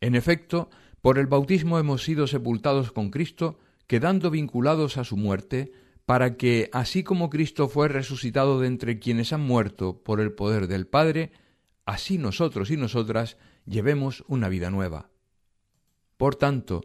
En 0.00 0.14
efecto, 0.14 0.70
por 1.02 1.18
el 1.18 1.26
bautismo 1.26 1.78
hemos 1.78 2.04
sido 2.04 2.26
sepultados 2.26 2.92
con 2.92 3.10
Cristo, 3.10 3.58
quedando 3.86 4.30
vinculados 4.30 4.96
a 4.96 5.04
su 5.04 5.16
muerte, 5.16 5.72
para 6.06 6.36
que, 6.36 6.70
así 6.72 7.02
como 7.02 7.30
Cristo 7.30 7.68
fue 7.68 7.88
resucitado 7.88 8.60
de 8.60 8.68
entre 8.68 8.98
quienes 8.98 9.32
han 9.32 9.40
muerto 9.40 10.02
por 10.02 10.20
el 10.20 10.32
poder 10.32 10.68
del 10.68 10.86
Padre, 10.86 11.32
así 11.86 12.18
nosotros 12.18 12.70
y 12.70 12.76
nosotras 12.76 13.36
llevemos 13.66 14.24
una 14.28 14.48
vida 14.48 14.70
nueva. 14.70 15.10
Por 16.16 16.36
tanto, 16.36 16.82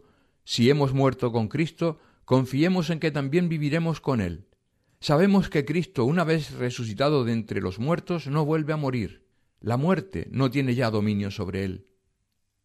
si 0.50 0.68
hemos 0.72 0.96
muerto 0.96 1.32
con 1.32 1.48
Cristo, 1.48 2.00
confiemos 2.26 2.90
en 2.90 3.00
que 3.00 3.12
también 3.12 3.50
viviremos 3.50 4.02
con 4.02 4.20
Él. 4.20 4.48
Sabemos 5.00 5.48
que 5.48 5.64
Cristo, 5.64 6.06
una 6.06 6.24
vez 6.24 6.54
resucitado 6.54 7.24
de 7.24 7.34
entre 7.34 7.62
los 7.62 7.78
muertos, 7.78 8.26
no 8.26 8.46
vuelve 8.46 8.74
a 8.74 8.76
morir. 8.76 9.28
La 9.60 9.78
muerte 9.78 10.28
no 10.32 10.50
tiene 10.50 10.74
ya 10.74 10.90
dominio 10.90 11.30
sobre 11.30 11.66
Él. 11.66 11.86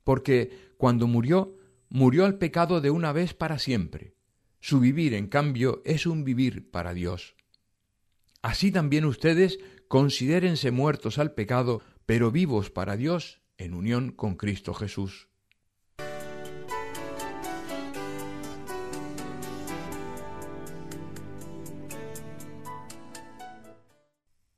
Porque 0.02 0.72
cuando 0.78 1.06
murió, 1.06 1.58
murió 1.90 2.24
al 2.24 2.38
pecado 2.38 2.80
de 2.80 2.88
una 2.88 3.12
vez 3.12 3.34
para 3.34 3.58
siempre 3.58 4.14
su 4.60 4.80
vivir, 4.80 5.12
en 5.12 5.26
cambio, 5.26 5.82
es 5.84 6.06
un 6.06 6.24
vivir 6.24 6.70
para 6.70 6.94
Dios. 6.94 7.36
Así 8.40 8.72
también 8.72 9.04
ustedes 9.04 9.58
considérense 9.88 10.70
muertos 10.70 11.18
al 11.18 11.34
pecado, 11.34 11.82
pero 12.06 12.30
vivos 12.30 12.70
para 12.70 12.96
Dios 12.96 13.42
en 13.58 13.74
unión 13.74 14.10
con 14.10 14.36
Cristo 14.36 14.72
Jesús. 14.72 15.28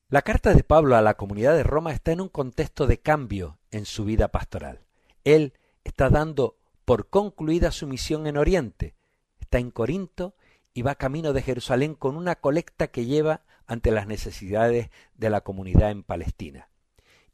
La 0.09 0.23
carta 0.23 0.55
de 0.55 0.63
Pablo 0.63 0.95
a 0.95 1.03
la 1.03 1.15
comunidad 1.15 1.57
de 1.57 1.65
Roma 1.65 1.91
está 1.91 2.13
en 2.13 2.21
un 2.21 2.29
contexto 2.29 2.87
de 2.87 3.01
cambio 3.01 3.59
en 3.73 3.85
su 3.87 4.05
vida 4.05 4.29
pastoral. 4.29 4.85
Él 5.25 5.55
está 5.83 6.11
dando 6.11 6.57
por 6.85 7.09
concluida 7.11 7.73
su 7.73 7.89
misión 7.89 8.29
en 8.29 8.37
Oriente, 8.37 8.95
está 9.41 9.59
en 9.59 9.73
Corinto 9.73 10.37
y 10.73 10.83
va 10.83 10.95
camino 10.95 11.33
de 11.33 11.43
Jerusalén 11.43 11.97
con 11.97 12.17
una 12.17 12.37
colecta 12.37 12.87
que 12.87 13.07
lleva 13.07 13.43
ante 13.67 13.91
las 13.91 14.07
necesidades 14.07 14.91
de 15.17 15.29
la 15.29 15.41
comunidad 15.41 15.91
en 15.91 16.05
Palestina. 16.05 16.69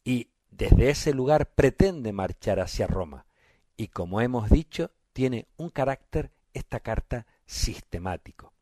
Y 0.03 0.31
desde 0.51 0.89
ese 0.89 1.13
lugar 1.13 1.53
pretende 1.55 2.15
marchar 2.15 2.59
hacia 2.59 2.87
Roma. 2.87 3.27
Y 3.77 3.89
como 3.89 4.23
hemos 4.23 4.49
dicho, 4.49 4.93
tiene 5.13 5.47
un 5.59 5.69
carácter 5.69 6.31
esta 6.55 6.81
carta 6.81 7.27
sistemático. 7.45 8.55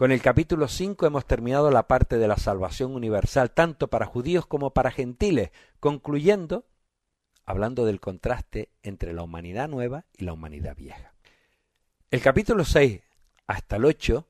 Con 0.00 0.12
el 0.12 0.22
capítulo 0.22 0.66
5 0.66 1.04
hemos 1.04 1.26
terminado 1.26 1.70
la 1.70 1.86
parte 1.86 2.16
de 2.16 2.26
la 2.26 2.38
salvación 2.38 2.94
universal, 2.94 3.50
tanto 3.50 3.88
para 3.88 4.06
judíos 4.06 4.46
como 4.46 4.70
para 4.70 4.90
gentiles, 4.90 5.50
concluyendo 5.78 6.64
hablando 7.44 7.84
del 7.84 8.00
contraste 8.00 8.70
entre 8.82 9.12
la 9.12 9.22
humanidad 9.22 9.68
nueva 9.68 10.06
y 10.16 10.24
la 10.24 10.32
humanidad 10.32 10.74
vieja. 10.74 11.12
El 12.10 12.22
capítulo 12.22 12.64
6 12.64 13.02
hasta 13.46 13.76
el 13.76 13.84
8 13.84 14.26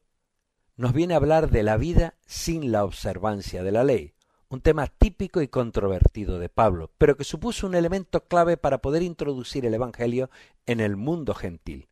nos 0.74 0.92
viene 0.92 1.14
a 1.14 1.18
hablar 1.18 1.50
de 1.50 1.62
la 1.62 1.76
vida 1.76 2.14
sin 2.26 2.72
la 2.72 2.84
observancia 2.84 3.62
de 3.62 3.70
la 3.70 3.84
ley, 3.84 4.14
un 4.48 4.62
tema 4.62 4.88
típico 4.88 5.40
y 5.40 5.46
controvertido 5.46 6.40
de 6.40 6.48
Pablo, 6.48 6.90
pero 6.98 7.16
que 7.16 7.22
supuso 7.22 7.68
un 7.68 7.76
elemento 7.76 8.24
clave 8.24 8.56
para 8.56 8.78
poder 8.78 9.04
introducir 9.04 9.64
el 9.64 9.74
Evangelio 9.74 10.30
en 10.66 10.80
el 10.80 10.96
mundo 10.96 11.32
gentil. 11.32 11.88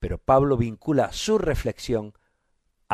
Pero 0.00 0.18
Pablo 0.18 0.56
vincula 0.56 1.12
su 1.12 1.38
reflexión 1.38 2.12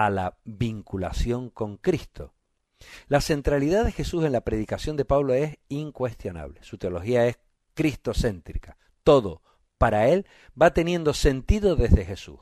a 0.01 0.09
la 0.09 0.39
vinculación 0.45 1.51
con 1.51 1.77
Cristo. 1.77 2.33
La 3.09 3.21
centralidad 3.21 3.85
de 3.85 3.93
Jesús 3.93 4.25
en 4.25 4.33
la 4.33 4.41
predicación 4.41 4.97
de 4.97 5.05
Pablo 5.05 5.35
es 5.35 5.59
incuestionable. 5.69 6.63
Su 6.63 6.79
teología 6.79 7.27
es 7.27 7.39
cristocéntrica. 7.75 8.79
Todo, 9.05 9.43
para 9.77 10.09
él 10.09 10.27
va 10.61 10.73
teniendo 10.73 11.13
sentido 11.13 11.77
desde 11.77 12.07
Jesús. 12.07 12.41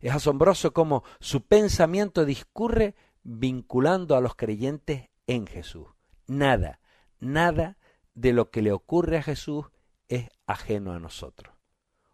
Es 0.00 0.14
asombroso 0.14 0.72
cómo 0.72 1.04
su 1.20 1.42
pensamiento 1.42 2.24
discurre 2.24 2.94
vinculando 3.22 4.16
a 4.16 4.22
los 4.22 4.34
creyentes 4.34 5.10
en 5.26 5.46
Jesús. 5.46 5.88
Nada, 6.26 6.80
nada 7.20 7.76
de 8.14 8.32
lo 8.32 8.50
que 8.50 8.62
le 8.62 8.72
ocurre 8.72 9.18
a 9.18 9.22
Jesús 9.22 9.66
es 10.08 10.30
ajeno 10.46 10.94
a 10.94 10.98
nosotros. 10.98 11.54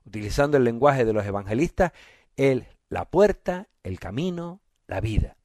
Utilizando 0.05 0.57
el 0.57 0.65
lenguaje 0.65 1.05
de 1.05 1.13
los 1.13 1.25
evangelistas, 1.25 1.93
él 2.35 2.67
la 2.89 3.09
puerta, 3.09 3.69
el 3.85 4.01
camino, 4.01 4.62
la 4.93 5.01
vida. 5.01 5.39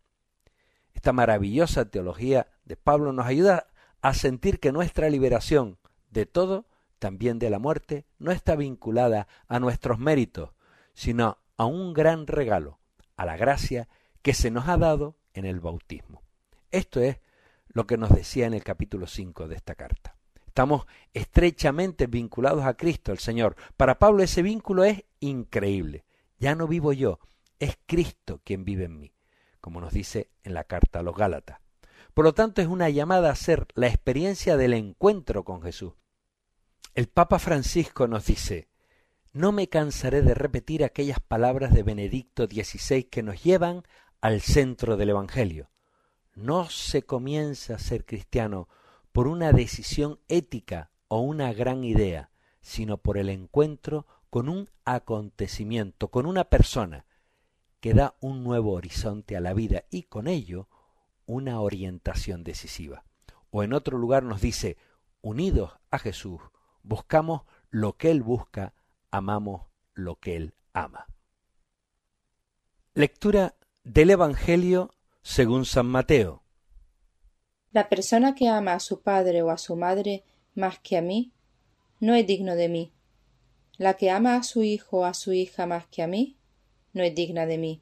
Esta 0.94 1.14
maravillosa 1.14 1.90
teología 1.90 2.48
de 2.66 2.76
Pablo 2.76 3.14
nos 3.14 3.26
ayuda 3.26 3.68
a 4.02 4.14
sentir 4.14 4.60
que 4.60 4.74
nuestra 4.74 5.10
liberación 5.10 5.78
de 6.10 6.26
todo, 6.26 6.66
también 7.00 7.40
de 7.40 7.50
la 7.50 7.58
muerte, 7.58 8.06
no 8.20 8.32
está 8.32 8.58
vinculada 8.58 9.30
a 9.48 9.62
nuestros 9.62 10.00
méritos, 10.00 10.50
sino 10.94 11.38
a 11.56 11.66
un 11.66 11.94
gran 11.94 12.28
regalo, 12.28 12.80
a 13.16 13.26
la 13.26 13.38
gracia 13.38 13.88
que 14.22 14.34
se 14.34 14.52
nos 14.52 14.68
ha 14.68 14.76
dado 14.76 15.16
en 15.34 15.46
el 15.46 15.62
bautismo. 15.62 16.24
Esto 16.72 17.00
es 17.00 17.22
lo 17.70 17.88
que 17.88 17.98
nos 17.98 18.10
decía 18.10 18.48
en 18.48 18.54
el 18.54 18.66
capítulo 18.66 19.08
5 19.08 19.48
de 19.48 19.56
esta 19.56 19.76
carta. 19.76 20.18
Estamos 20.46 20.88
estrechamente 21.14 22.08
vinculados 22.08 22.66
a 22.66 22.74
Cristo, 22.74 23.14
el 23.14 23.20
Señor. 23.20 23.56
Para 23.78 23.98
Pablo 23.98 24.24
ese 24.24 24.42
vínculo 24.42 24.84
es 24.84 25.06
increíble. 25.22 26.04
Ya 26.38 26.54
no 26.54 26.68
vivo 26.68 26.92
yo, 26.92 27.20
es 27.60 27.78
Cristo 27.86 28.42
quien 28.44 28.66
vive 28.66 28.86
en 28.86 29.00
mí, 29.00 29.14
como 29.62 29.82
nos 29.82 29.94
dice 29.94 30.32
en 30.44 30.54
la 30.54 30.64
carta 30.64 31.00
a 31.00 31.04
los 31.04 31.16
Gálatas. 31.16 31.60
Por 32.14 32.26
lo 32.26 32.34
tanto, 32.34 32.62
es 32.62 32.68
una 32.68 32.90
llamada 32.90 33.32
a 33.32 33.36
ser 33.36 33.68
la 33.76 33.88
experiencia 33.88 34.58
del 34.58 34.74
encuentro 34.74 35.44
con 35.44 35.62
Jesús. 35.62 35.94
El 36.96 37.08
Papa 37.08 37.38
Francisco 37.38 38.08
nos 38.08 38.26
dice, 38.26 38.70
no 39.34 39.52
me 39.52 39.70
cansaré 39.70 40.24
de 40.24 40.34
repetir 40.34 40.84
aquellas 40.84 41.20
palabras 41.20 41.74
de 41.74 41.84
Benedicto 41.84 42.46
XVI 42.46 43.04
que 43.04 43.22
nos 43.22 43.44
llevan 43.44 43.84
al 44.20 44.42
centro 44.42 44.98
del 44.98 45.10
Evangelio. 45.12 45.70
No 46.34 46.70
se 46.70 47.04
comienza 47.04 47.76
a 47.76 47.80
ser 47.80 48.06
cristiano 48.06 48.68
por 49.12 49.28
una 49.28 49.52
decisión 49.52 50.20
ética 50.28 50.90
o 51.08 51.20
una 51.20 51.54
gran 51.54 51.84
idea, 51.84 52.32
sino 52.62 52.98
por 52.98 53.18
el 53.18 53.30
encuentro 53.30 54.08
con 54.30 54.50
un 54.50 54.70
acontecimiento, 54.86 56.10
con 56.10 56.26
una 56.26 56.46
persona 56.46 57.06
que 57.80 57.94
da 57.94 58.16
un 58.20 58.44
nuevo 58.44 58.74
horizonte 58.74 59.38
a 59.38 59.42
la 59.42 59.54
vida 59.54 59.84
y 59.90 60.04
con 60.04 60.28
ello 60.28 60.68
una 61.26 61.62
orientación 61.62 62.44
decisiva. 62.44 63.04
O 63.52 63.64
en 63.64 63.74
otro 63.74 63.98
lugar 63.98 64.24
nos 64.24 64.42
dice, 64.42 64.78
unidos 65.22 65.74
a 65.92 66.00
Jesús, 66.00 66.42
buscamos 66.84 67.44
lo 67.70 67.98
que 67.98 68.12
Él 68.12 68.24
busca, 68.24 68.74
amamos 69.12 69.68
lo 69.94 70.16
que 70.16 70.36
Él 70.36 70.54
ama. 70.74 71.08
Lectura 72.94 73.56
del 73.84 74.10
Evangelio 74.10 74.92
según 75.22 75.66
San 75.66 75.86
Mateo. 75.88 76.44
La 77.72 77.90
persona 77.90 78.34
que 78.34 78.48
ama 78.48 78.74
a 78.74 78.80
su 78.80 79.02
padre 79.02 79.42
o 79.44 79.52
a 79.52 79.58
su 79.58 79.76
madre 79.76 80.24
más 80.56 80.80
que 80.80 80.98
a 80.98 81.02
mí, 81.02 81.34
no 82.00 82.16
es 82.16 82.26
digno 82.26 82.56
de 82.56 82.70
mí. 82.70 82.94
La 83.78 83.96
que 83.96 84.10
ama 84.10 84.36
a 84.36 84.44
su 84.44 84.64
hijo 84.64 85.00
o 85.00 85.06
a 85.06 85.14
su 85.14 85.34
hija 85.34 85.66
más 85.66 85.86
que 85.88 86.02
a 86.02 86.08
mí, 86.08 86.37
no 86.98 87.04
es 87.04 87.16
digna 87.16 87.46
de 87.46 87.58
mí. 87.58 87.82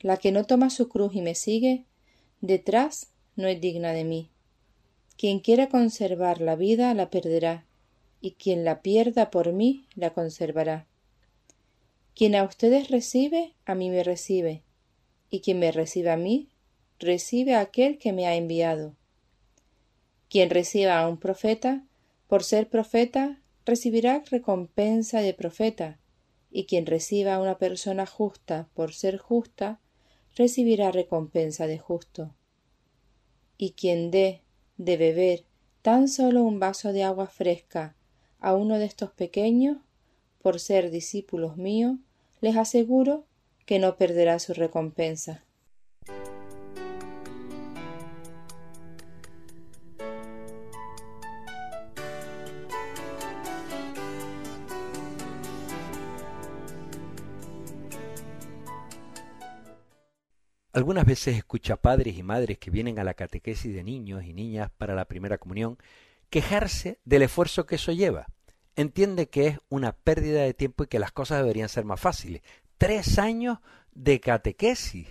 La 0.00 0.16
que 0.16 0.32
no 0.32 0.44
toma 0.44 0.70
su 0.70 0.88
cruz 0.88 1.14
y 1.14 1.20
me 1.20 1.34
sigue, 1.34 1.84
detrás 2.40 3.08
no 3.36 3.48
es 3.48 3.60
digna 3.60 3.92
de 3.92 4.04
mí. 4.04 4.30
Quien 5.16 5.40
quiera 5.40 5.68
conservar 5.68 6.40
la 6.40 6.56
vida 6.56 6.94
la 6.94 7.10
perderá, 7.10 7.66
y 8.20 8.32
quien 8.32 8.64
la 8.64 8.82
pierda 8.82 9.30
por 9.30 9.52
mí 9.52 9.86
la 9.94 10.10
conservará. 10.10 10.86
Quien 12.14 12.34
a 12.34 12.44
ustedes 12.44 12.88
recibe, 12.88 13.54
a 13.66 13.74
mí 13.74 13.90
me 13.90 14.02
recibe, 14.02 14.62
y 15.30 15.40
quien 15.40 15.58
me 15.58 15.72
recibe 15.72 16.10
a 16.10 16.16
mí, 16.16 16.48
recibe 16.98 17.54
a 17.54 17.60
aquel 17.60 17.98
que 17.98 18.12
me 18.12 18.26
ha 18.26 18.34
enviado. 18.34 18.94
Quien 20.28 20.50
reciba 20.50 21.00
a 21.00 21.08
un 21.08 21.18
profeta, 21.18 21.84
por 22.28 22.44
ser 22.44 22.68
profeta, 22.68 23.40
recibirá 23.64 24.22
recompensa 24.30 25.20
de 25.20 25.34
profeta, 25.34 25.99
y 26.50 26.64
quien 26.64 26.86
reciba 26.86 27.34
a 27.34 27.40
una 27.40 27.58
persona 27.58 28.06
justa 28.06 28.68
por 28.74 28.92
ser 28.92 29.18
justa, 29.18 29.80
recibirá 30.34 30.90
recompensa 30.90 31.66
de 31.66 31.78
justo. 31.78 32.34
Y 33.56 33.72
quien 33.72 34.10
dé 34.10 34.42
de 34.76 34.96
beber 34.96 35.44
tan 35.82 36.08
solo 36.08 36.42
un 36.42 36.58
vaso 36.58 36.92
de 36.92 37.04
agua 37.04 37.26
fresca 37.26 37.94
a 38.38 38.54
uno 38.54 38.78
de 38.78 38.86
estos 38.86 39.10
pequeños, 39.10 39.78
por 40.42 40.58
ser 40.58 40.90
discípulos 40.90 41.56
míos, 41.56 41.96
les 42.40 42.56
aseguro 42.56 43.24
que 43.66 43.78
no 43.78 43.96
perderá 43.96 44.38
su 44.38 44.54
recompensa. 44.54 45.44
Algunas 60.72 61.04
veces 61.04 61.36
escucho 61.36 61.74
a 61.74 61.80
padres 61.80 62.16
y 62.16 62.22
madres 62.22 62.58
que 62.58 62.70
vienen 62.70 63.00
a 63.00 63.04
la 63.04 63.14
catequesis 63.14 63.74
de 63.74 63.82
niños 63.82 64.24
y 64.24 64.32
niñas 64.32 64.70
para 64.78 64.94
la 64.94 65.06
primera 65.06 65.38
comunión 65.38 65.78
quejarse 66.30 67.00
del 67.04 67.22
esfuerzo 67.22 67.66
que 67.66 67.74
eso 67.74 67.90
lleva. 67.90 68.28
Entiende 68.76 69.28
que 69.28 69.48
es 69.48 69.58
una 69.68 69.92
pérdida 69.92 70.42
de 70.42 70.54
tiempo 70.54 70.84
y 70.84 70.86
que 70.86 71.00
las 71.00 71.10
cosas 71.10 71.38
deberían 71.38 71.68
ser 71.68 71.84
más 71.84 72.00
fáciles. 72.00 72.42
Tres 72.78 73.18
años 73.18 73.58
de 73.90 74.20
catequesis. 74.20 75.08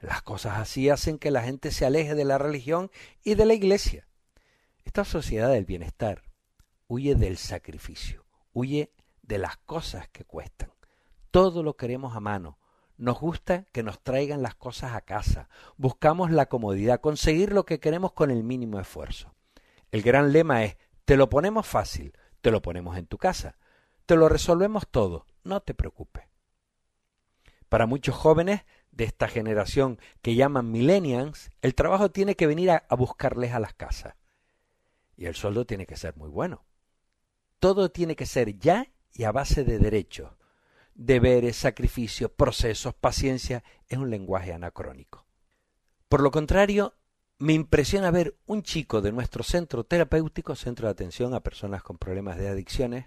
Las 0.00 0.22
cosas 0.22 0.58
así 0.58 0.88
hacen 0.88 1.18
que 1.18 1.30
la 1.30 1.42
gente 1.42 1.70
se 1.70 1.84
aleje 1.84 2.14
de 2.14 2.24
la 2.24 2.38
religión 2.38 2.90
y 3.22 3.34
de 3.34 3.44
la 3.44 3.54
iglesia. 3.54 4.08
Esta 4.84 5.04
sociedad 5.04 5.50
del 5.50 5.66
bienestar 5.66 6.22
huye 6.88 7.14
del 7.14 7.36
sacrificio, 7.36 8.24
huye 8.52 8.90
de 9.22 9.36
las 9.38 9.58
cosas 9.58 10.08
que 10.08 10.24
cuestan. 10.24 10.70
Todo 11.30 11.62
lo 11.62 11.76
queremos 11.76 12.16
a 12.16 12.20
mano, 12.20 12.58
nos 12.96 13.18
gusta 13.18 13.64
que 13.72 13.82
nos 13.82 14.00
traigan 14.02 14.42
las 14.42 14.54
cosas 14.54 14.92
a 14.92 15.00
casa. 15.00 15.48
Buscamos 15.76 16.30
la 16.30 16.46
comodidad, 16.46 17.00
conseguir 17.00 17.52
lo 17.52 17.64
que 17.64 17.80
queremos 17.80 18.12
con 18.12 18.30
el 18.30 18.44
mínimo 18.44 18.78
esfuerzo. 18.78 19.34
El 19.90 20.02
gran 20.02 20.32
lema 20.32 20.64
es, 20.64 20.76
te 21.04 21.16
lo 21.16 21.28
ponemos 21.28 21.66
fácil, 21.66 22.16
te 22.40 22.50
lo 22.50 22.62
ponemos 22.62 22.96
en 22.96 23.06
tu 23.06 23.18
casa, 23.18 23.58
te 24.06 24.16
lo 24.16 24.28
resolvemos 24.28 24.88
todo, 24.88 25.26
no 25.42 25.60
te 25.60 25.74
preocupes. 25.74 26.24
Para 27.68 27.86
muchos 27.86 28.14
jóvenes 28.14 28.62
de 28.92 29.04
esta 29.04 29.26
generación 29.26 29.98
que 30.22 30.36
llaman 30.36 30.70
millennials, 30.70 31.50
el 31.62 31.74
trabajo 31.74 32.10
tiene 32.10 32.36
que 32.36 32.46
venir 32.46 32.70
a, 32.70 32.84
a 32.88 32.94
buscarles 32.94 33.52
a 33.52 33.60
las 33.60 33.74
casas. 33.74 34.14
Y 35.16 35.26
el 35.26 35.34
sueldo 35.34 35.64
tiene 35.64 35.86
que 35.86 35.96
ser 35.96 36.16
muy 36.16 36.28
bueno. 36.28 36.64
Todo 37.58 37.90
tiene 37.90 38.14
que 38.14 38.26
ser 38.26 38.58
ya 38.58 38.86
y 39.12 39.24
a 39.24 39.32
base 39.32 39.64
de 39.64 39.78
derechos 39.78 40.32
deberes, 40.94 41.56
sacrificios, 41.56 42.30
procesos, 42.30 42.94
paciencia, 42.94 43.64
es 43.88 43.98
un 43.98 44.10
lenguaje 44.10 44.52
anacrónico. 44.52 45.26
Por 46.08 46.22
lo 46.22 46.30
contrario, 46.30 46.94
me 47.38 47.52
impresiona 47.52 48.10
ver 48.10 48.38
un 48.46 48.62
chico 48.62 49.02
de 49.02 49.12
nuestro 49.12 49.42
centro 49.42 49.84
terapéutico, 49.84 50.54
centro 50.54 50.86
de 50.86 50.92
atención 50.92 51.34
a 51.34 51.40
personas 51.40 51.82
con 51.82 51.98
problemas 51.98 52.38
de 52.38 52.48
adicciones, 52.48 53.06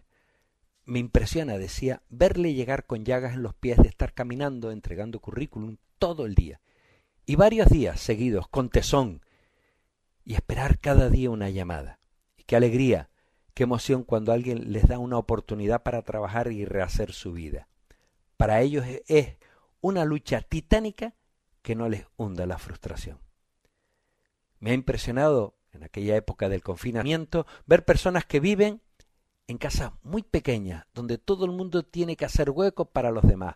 me 0.86 1.00
impresiona, 1.00 1.58
decía, 1.58 2.04
verle 2.10 2.54
llegar 2.54 2.86
con 2.86 3.04
llagas 3.04 3.34
en 3.34 3.43
los 3.43 3.54
pies 3.54 3.78
de 3.78 3.89
estar 3.89 4.13
caminando, 4.13 4.71
entregando 4.71 5.19
currículum 5.19 5.78
todo 5.97 6.26
el 6.26 6.36
día, 6.36 6.62
y 7.26 7.36
varios 7.36 7.67
días 7.69 8.00
seguidos, 8.00 8.47
con 8.47 8.69
tesón, 8.69 9.21
y 10.23 10.36
esperar 10.36 10.80
cada 10.80 11.10
día 11.10 11.30
una 11.30 11.50
llamada. 11.50 12.00
Y 12.38 12.43
qué 12.43 12.56
alegría, 12.56 13.10
qué 13.54 13.63
emoción 13.63 14.04
cuando 14.04 14.32
alguien 14.32 14.71
les 14.71 14.88
da 14.88 14.97
una 14.97 15.17
oportunidad 15.17 15.84
para 15.84 16.04
trabajar 16.04 16.52
y 16.52 16.63
rehacer 16.63 17.12
su 17.12 17.34
vida 17.34 17.67
para 18.38 18.62
ellos 18.62 18.86
es 19.08 19.36
una 19.82 20.06
lucha 20.06 20.41
titánica 20.41 21.15
que 21.62 21.76
no 21.76 21.89
les 21.89 22.06
hunda 22.15 22.45
la 22.45 22.60
frustración. 22.60 23.19
Me 24.60 24.71
ha 24.71 24.73
impresionado 24.73 25.58
en 25.73 25.84
aquella 25.84 26.15
época 26.15 26.47
del 26.47 26.63
confinamiento 26.63 27.45
ver 27.65 27.84
personas 27.84 28.26
que 28.26 28.39
viven 28.39 28.82
en 29.47 29.58
casas 29.58 29.91
muy 30.04 30.23
pequeñas, 30.23 30.86
donde 30.93 31.17
todo 31.17 31.45
el 31.45 31.52
mundo 31.52 31.84
tiene 31.84 32.15
que 32.15 32.26
hacer 32.26 32.50
hueco 32.50 32.86
para 32.86 33.12
los 33.12 33.23
demás, 33.23 33.56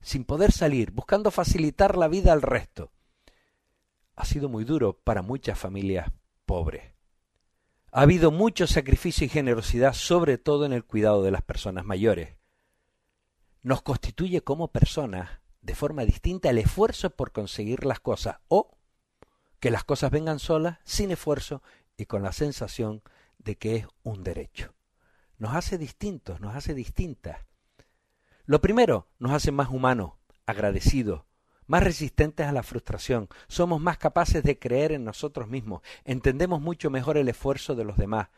sin 0.00 0.24
poder 0.24 0.52
salir, 0.52 0.92
buscando 0.92 1.30
facilitar 1.30 1.96
la 1.96 2.08
vida 2.08 2.32
al 2.32 2.42
resto. 2.42 2.90
Ha 4.16 4.24
sido 4.24 4.48
muy 4.48 4.64
duro 4.64 4.98
para 4.98 5.22
muchas 5.22 5.58
familias 5.58 6.10
pobres. 6.46 6.94
Ha 7.92 8.02
habido 8.02 8.30
mucho 8.30 8.66
sacrificio 8.66 9.26
y 9.26 9.28
generosidad, 9.28 9.94
sobre 9.94 10.38
todo 10.38 10.64
en 10.64 10.72
el 10.72 10.84
cuidado 10.84 11.22
de 11.22 11.32
las 11.32 11.42
personas 11.42 11.84
mayores 11.84 12.39
nos 13.62 13.82
constituye 13.82 14.42
como 14.42 14.68
personas 14.68 15.40
de 15.62 15.74
forma 15.74 16.04
distinta 16.04 16.50
el 16.50 16.58
esfuerzo 16.58 17.10
por 17.10 17.32
conseguir 17.32 17.84
las 17.84 18.00
cosas 18.00 18.38
o 18.48 18.76
que 19.60 19.70
las 19.70 19.84
cosas 19.84 20.10
vengan 20.10 20.38
solas, 20.38 20.78
sin 20.84 21.10
esfuerzo 21.10 21.62
y 21.96 22.06
con 22.06 22.22
la 22.22 22.32
sensación 22.32 23.02
de 23.38 23.56
que 23.56 23.76
es 23.76 23.86
un 24.02 24.24
derecho. 24.24 24.74
Nos 25.36 25.54
hace 25.54 25.76
distintos, 25.76 26.40
nos 26.40 26.56
hace 26.56 26.74
distintas. 26.74 27.38
Lo 28.46 28.60
primero, 28.60 29.08
nos 29.18 29.32
hace 29.32 29.52
más 29.52 29.68
humanos, 29.68 30.12
agradecidos, 30.46 31.24
más 31.66 31.84
resistentes 31.84 32.46
a 32.46 32.52
la 32.52 32.62
frustración, 32.62 33.28
somos 33.48 33.80
más 33.80 33.98
capaces 33.98 34.42
de 34.42 34.58
creer 34.58 34.92
en 34.92 35.04
nosotros 35.04 35.46
mismos, 35.46 35.82
entendemos 36.04 36.60
mucho 36.60 36.90
mejor 36.90 37.16
el 37.16 37.28
esfuerzo 37.28 37.74
de 37.76 37.84
los 37.84 37.96
demás, 37.96 38.28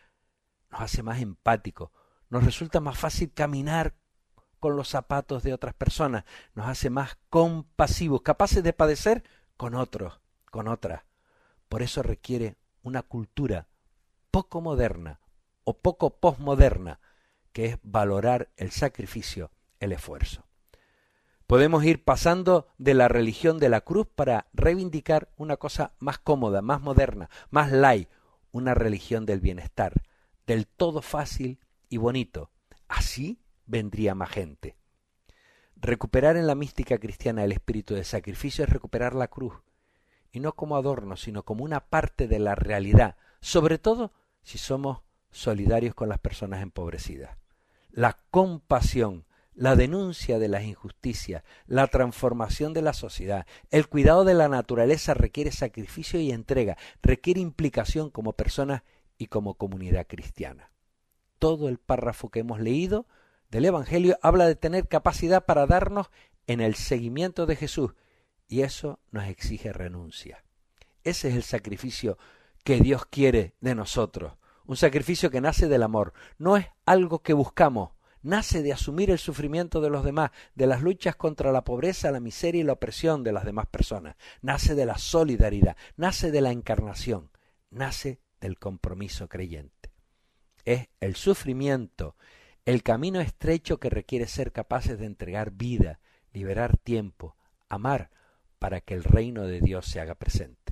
nos 0.71 0.83
hace 0.83 1.03
más 1.03 1.21
empáticos, 1.21 1.91
nos 2.29 2.45
resulta 2.45 2.81
más 2.81 2.99
fácil 2.99 3.33
caminar 3.33 3.95
con 4.63 4.77
los 4.77 4.91
zapatos 4.91 5.43
de 5.43 5.53
otras 5.53 5.75
personas, 5.75 6.23
nos 6.55 6.69
hace 6.69 6.89
más 6.89 7.19
compasivos, 7.31 8.23
capaces 8.23 8.63
de 8.63 8.73
padecer 8.73 9.25
con 9.57 9.75
otros, 9.75 10.21
con 10.53 10.69
otras. 10.69 11.03
Por 11.69 11.83
eso 11.83 12.01
requiere 12.05 12.55
una 12.85 13.03
cultura 13.03 13.67
poco 14.31 14.61
moderna 14.61 15.19
o 15.65 15.77
poco 15.79 16.11
posmoderna, 16.21 17.01
que 17.53 17.67
es 17.67 17.79
valorar 17.83 18.51
el 18.57 18.71
sacrificio, 18.71 19.51
el 19.81 19.91
esfuerzo. 19.91 20.47
Podemos 21.49 21.83
ir 21.85 22.05
pasando 22.05 22.69
de 22.79 22.95
la 22.95 23.09
religión 23.09 23.59
de 23.59 23.69
la 23.69 23.81
cruz 23.81 24.07
para 24.15 24.47
reivindicar 24.53 25.33
una 25.37 25.57
cosa 25.57 25.93
más 25.99 26.21
cómoda, 26.21 26.63
más 26.63 26.81
moderna, 26.81 27.31
más 27.51 27.73
light, 27.73 28.09
una 28.53 28.75
religión 28.75 29.27
del 29.27 29.41
bienestar, 29.41 30.05
del 30.47 30.69
todo 30.69 31.03
fácil 31.03 31.59
y 31.89 31.97
bonito. 31.97 32.53
Así 32.87 33.42
vendría 33.67 34.15
más 34.15 34.31
gente. 34.31 34.77
Recuperar 35.77 36.37
en 36.37 36.47
la 36.47 36.55
mística 36.55 36.99
cristiana 36.99 37.45
el 37.45 37.53
espíritu 37.53 37.95
de 37.95 38.05
sacrificio 38.05 38.65
es 38.65 38.71
recuperar 38.71 39.15
la 39.15 39.29
cruz, 39.29 39.55
y 40.31 40.41
no 40.41 40.55
como 40.55 40.77
adorno, 40.77 41.17
sino 41.17 41.45
como 41.45 41.65
una 41.65 41.81
parte 41.81 42.29
de 42.29 42.39
la 42.39 42.55
realidad, 42.55 43.17
sobre 43.41 43.79
todo 43.79 44.13
si 44.43 44.59
somos 44.59 45.03
solidarios 45.31 45.95
con 45.95 46.09
las 46.09 46.19
personas 46.19 46.63
empobrecidas. 46.63 47.37
La 47.91 48.19
compasión, 48.31 49.27
la 49.55 49.77
denuncia 49.77 50.39
de 50.39 50.49
las 50.49 50.63
injusticias, 50.65 51.43
la 51.67 51.87
transformación 51.89 52.73
de 52.73 52.83
la 52.83 52.95
sociedad, 52.95 53.47
el 53.71 53.89
cuidado 53.89 54.25
de 54.25 54.35
la 54.35 54.49
naturaleza 54.49 55.15
requiere 55.15 55.53
sacrificio 55.53 56.21
y 56.21 56.31
entrega, 56.31 56.79
requiere 57.03 57.41
implicación 57.41 58.11
como 58.11 58.33
personas 58.33 58.83
y 59.19 59.27
como 59.27 59.55
comunidad 59.55 60.07
cristiana. 60.07 60.71
Todo 61.39 61.69
el 61.69 61.79
párrafo 61.79 62.31
que 62.31 62.41
hemos 62.41 62.61
leído 62.61 63.07
del 63.53 63.67
Evangelio 63.67 64.19
habla 64.23 64.47
de 64.47 64.57
tener 64.57 64.89
capacidad 64.89 65.45
para 65.45 65.67
darnos 65.67 66.09
en 66.47 66.63
el 66.63 66.75
seguimiento 66.75 67.45
de 67.45 67.55
Jesús. 67.55 67.93
Y 68.49 68.63
eso 68.63 68.99
nos 69.11 69.29
exige 69.29 69.75
renuncia. 69.75 70.43
Ese 71.05 71.29
es 71.29 71.35
el 71.35 71.43
sacrificio 71.43 72.17
que 72.65 72.81
Dios 72.81 73.05
quiere 73.05 73.55
de 73.61 73.75
nosotros, 73.75 74.39
un 74.65 74.77
sacrificio 74.77 75.31
que 75.31 75.43
nace 75.43 75.69
del 75.69 75.83
amor, 75.83 76.15
no 76.39 76.57
es 76.57 76.67
algo 76.87 77.19
que 77.19 77.35
buscamos, 77.35 77.91
nace 78.23 78.63
de 78.63 78.73
asumir 78.73 79.11
el 79.11 79.19
sufrimiento 79.19 79.83
de 79.83 79.91
los 79.91 80.03
demás, 80.03 80.31
de 80.55 80.67
las 80.67 80.81
luchas 80.81 81.17
contra 81.17 81.53
la 81.53 81.63
pobreza, 81.63 82.11
la 82.11 82.21
miseria 82.21 82.63
y 82.63 82.65
la 82.65 82.75
opresión 82.75 83.23
de 83.23 83.33
las 83.33 83.45
demás 83.45 83.67
personas, 83.67 84.17
nace 84.41 84.75
de 84.75 84.87
la 84.87 84.97
solidaridad, 84.97 85.77
nace 85.97 86.31
de 86.31 86.41
la 86.41 86.53
encarnación, 86.53 87.31
nace 87.69 88.19
del 88.41 88.59
compromiso 88.59 89.29
creyente. 89.29 89.93
Es 90.65 90.89
el 91.01 91.17
sufrimiento, 91.17 92.17
el 92.65 92.83
camino 92.83 93.21
estrecho 93.21 93.79
que 93.79 93.91
requiere 93.91 94.27
ser 94.27 94.53
capaces 94.53 94.99
de 94.99 95.07
entregar 95.07 95.51
vida, 95.53 96.01
liberar 96.33 96.77
tiempo, 96.77 97.37
amar, 97.69 98.11
para 98.59 98.81
que 98.81 98.95
el 98.95 99.05
reino 99.05 99.47
de 99.47 99.61
Dios 99.61 99.87
se 99.87 100.01
haga 100.01 100.15
presente 100.15 100.63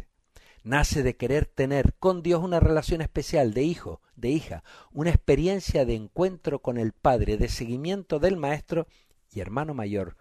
nace 0.63 1.03
de 1.03 1.17
querer 1.17 1.47
tener 1.47 1.95
con 1.99 2.23
Dios 2.23 2.43
una 2.43 2.61
relación 2.61 3.01
especial 3.01 3.55
de 3.55 3.63
hijo, 3.63 4.01
de 4.17 4.31
hija, 4.31 4.63
una 4.93 5.11
experiencia 5.11 5.85
de 5.85 5.95
encuentro 5.95 6.61
con 6.61 6.79
el 6.79 6.93
Padre, 6.93 7.37
de 7.37 7.49
seguimiento 7.49 8.19
del 8.19 8.37
Maestro 8.37 8.87
y 9.33 9.41
hermano 9.41 9.75
mayor, 9.75 10.17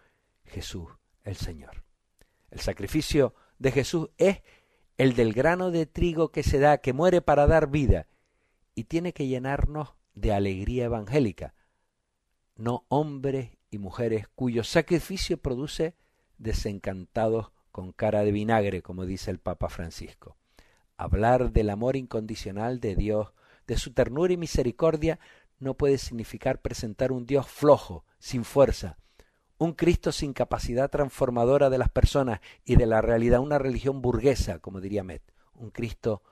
Jesús 0.45 0.89
el 1.23 1.35
Señor. 1.35 1.83
El 2.49 2.59
sacrificio 2.59 3.35
de 3.59 3.71
Jesús 3.71 4.09
es 4.17 4.41
el 4.97 5.15
del 5.15 5.33
grano 5.33 5.71
de 5.71 5.85
trigo 5.85 6.31
que 6.31 6.43
se 6.43 6.59
da, 6.59 6.79
que 6.79 6.93
muere 6.93 7.21
para 7.21 7.47
dar 7.47 7.69
vida, 7.69 8.07
y 8.75 8.85
tiene 8.85 9.13
que 9.13 9.27
llenarnos 9.27 9.95
de 10.15 10.33
alegría 10.33 10.85
evangélica, 10.85 11.53
no 12.59 12.85
hombres 12.89 13.51
y 13.71 13.77
mujeres 13.77 14.27
cuyo 14.35 14.65
sacrificio 14.65 15.37
produce 15.37 15.95
desencantados 16.37 17.51
con 17.71 17.93
cara 17.93 18.23
de 18.25 18.33
vinagre, 18.33 18.81
como 18.81 19.05
dice 19.05 19.31
el 19.31 19.39
Papa 19.39 19.69
Francisco. 19.69 20.35
Hablar 20.97 21.53
del 21.53 21.69
amor 21.69 21.95
incondicional 21.95 22.81
de 22.81 22.95
Dios, 22.95 23.29
de 23.65 23.77
su 23.77 23.93
ternura 23.93 24.33
y 24.33 24.37
misericordia, 24.37 25.19
no 25.59 25.75
puede 25.75 25.97
significar 25.97 26.61
presentar 26.61 27.13
un 27.13 27.25
Dios 27.25 27.47
flojo, 27.47 28.03
sin 28.19 28.43
fuerza, 28.43 28.97
un 29.57 29.71
Cristo 29.71 30.11
sin 30.11 30.33
capacidad 30.33 30.89
transformadora 30.89 31.69
de 31.69 31.77
las 31.77 31.89
personas 31.89 32.41
y 32.65 32.75
de 32.75 32.85
la 32.87 33.01
realidad, 33.01 33.39
una 33.39 33.57
religión 33.57 34.01
burguesa, 34.01 34.59
como 34.59 34.81
diría 34.81 35.03
Met, 35.05 35.23
un 35.53 35.69
Cristo 35.71 36.23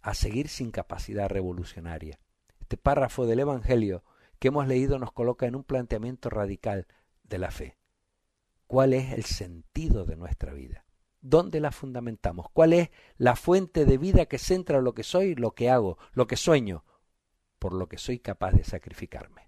a 0.00 0.14
seguir 0.14 0.48
sin 0.48 0.72
capacidad 0.72 1.28
revolucionaria. 1.28 2.18
Este 2.58 2.76
párrafo 2.76 3.26
del 3.26 3.40
Evangelio 3.40 4.02
que 4.42 4.48
hemos 4.48 4.66
leído 4.66 4.98
nos 4.98 5.12
coloca 5.12 5.46
en 5.46 5.54
un 5.54 5.62
planteamiento 5.62 6.28
radical 6.28 6.88
de 7.22 7.38
la 7.38 7.52
fe 7.52 7.78
cuál 8.66 8.92
es 8.92 9.12
el 9.12 9.24
sentido 9.24 10.04
de 10.04 10.16
nuestra 10.16 10.52
vida, 10.52 10.84
dónde 11.20 11.60
la 11.60 11.70
fundamentamos, 11.70 12.46
cuál 12.52 12.72
es 12.72 12.90
la 13.18 13.36
fuente 13.36 13.84
de 13.84 13.98
vida 13.98 14.26
que 14.26 14.38
centra 14.38 14.80
lo 14.80 14.94
que 14.94 15.04
soy, 15.04 15.36
lo 15.36 15.52
que 15.52 15.70
hago, 15.70 15.96
lo 16.12 16.26
que 16.26 16.36
sueño, 16.36 16.84
por 17.60 17.72
lo 17.72 17.88
que 17.88 17.98
soy 17.98 18.18
capaz 18.18 18.50
de 18.50 18.64
sacrificarme. 18.64 19.46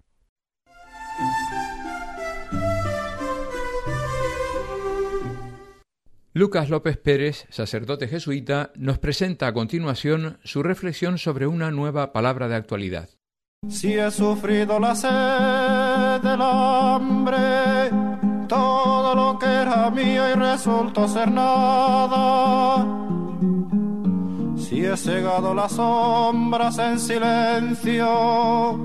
Lucas 6.35 6.71
López 6.71 6.99
Pérez, 6.99 7.47
sacerdote 7.51 8.07
jesuita, 8.07 8.71
nos 8.77 9.01
presenta 9.01 9.49
a 9.49 9.53
continuación 9.53 10.39
su 10.45 10.63
reflexión 10.63 11.19
sobre 11.19 11.49
una 11.49 11.73
nueva 11.73 12.13
palabra 12.13 12.47
de 12.47 12.55
actualidad. 12.55 13.09
Si 13.69 13.93
he 13.95 14.11
sufrido 14.11 14.79
la 14.79 14.95
sed 14.95 16.23
del 16.23 16.41
hambre, 16.41 17.91
todo 18.49 19.15
lo 19.15 19.39
que 19.39 19.47
era 19.47 19.91
mío 19.91 20.31
y 20.31 20.35
resultó 20.35 21.09
ser 21.09 21.31
nada. 21.31 22.87
Si 24.57 24.85
he 24.85 24.97
cegado 24.97 25.55
las 25.55 25.73
sombras 25.73 26.79
en 26.79 26.99
silencio, 26.99 28.79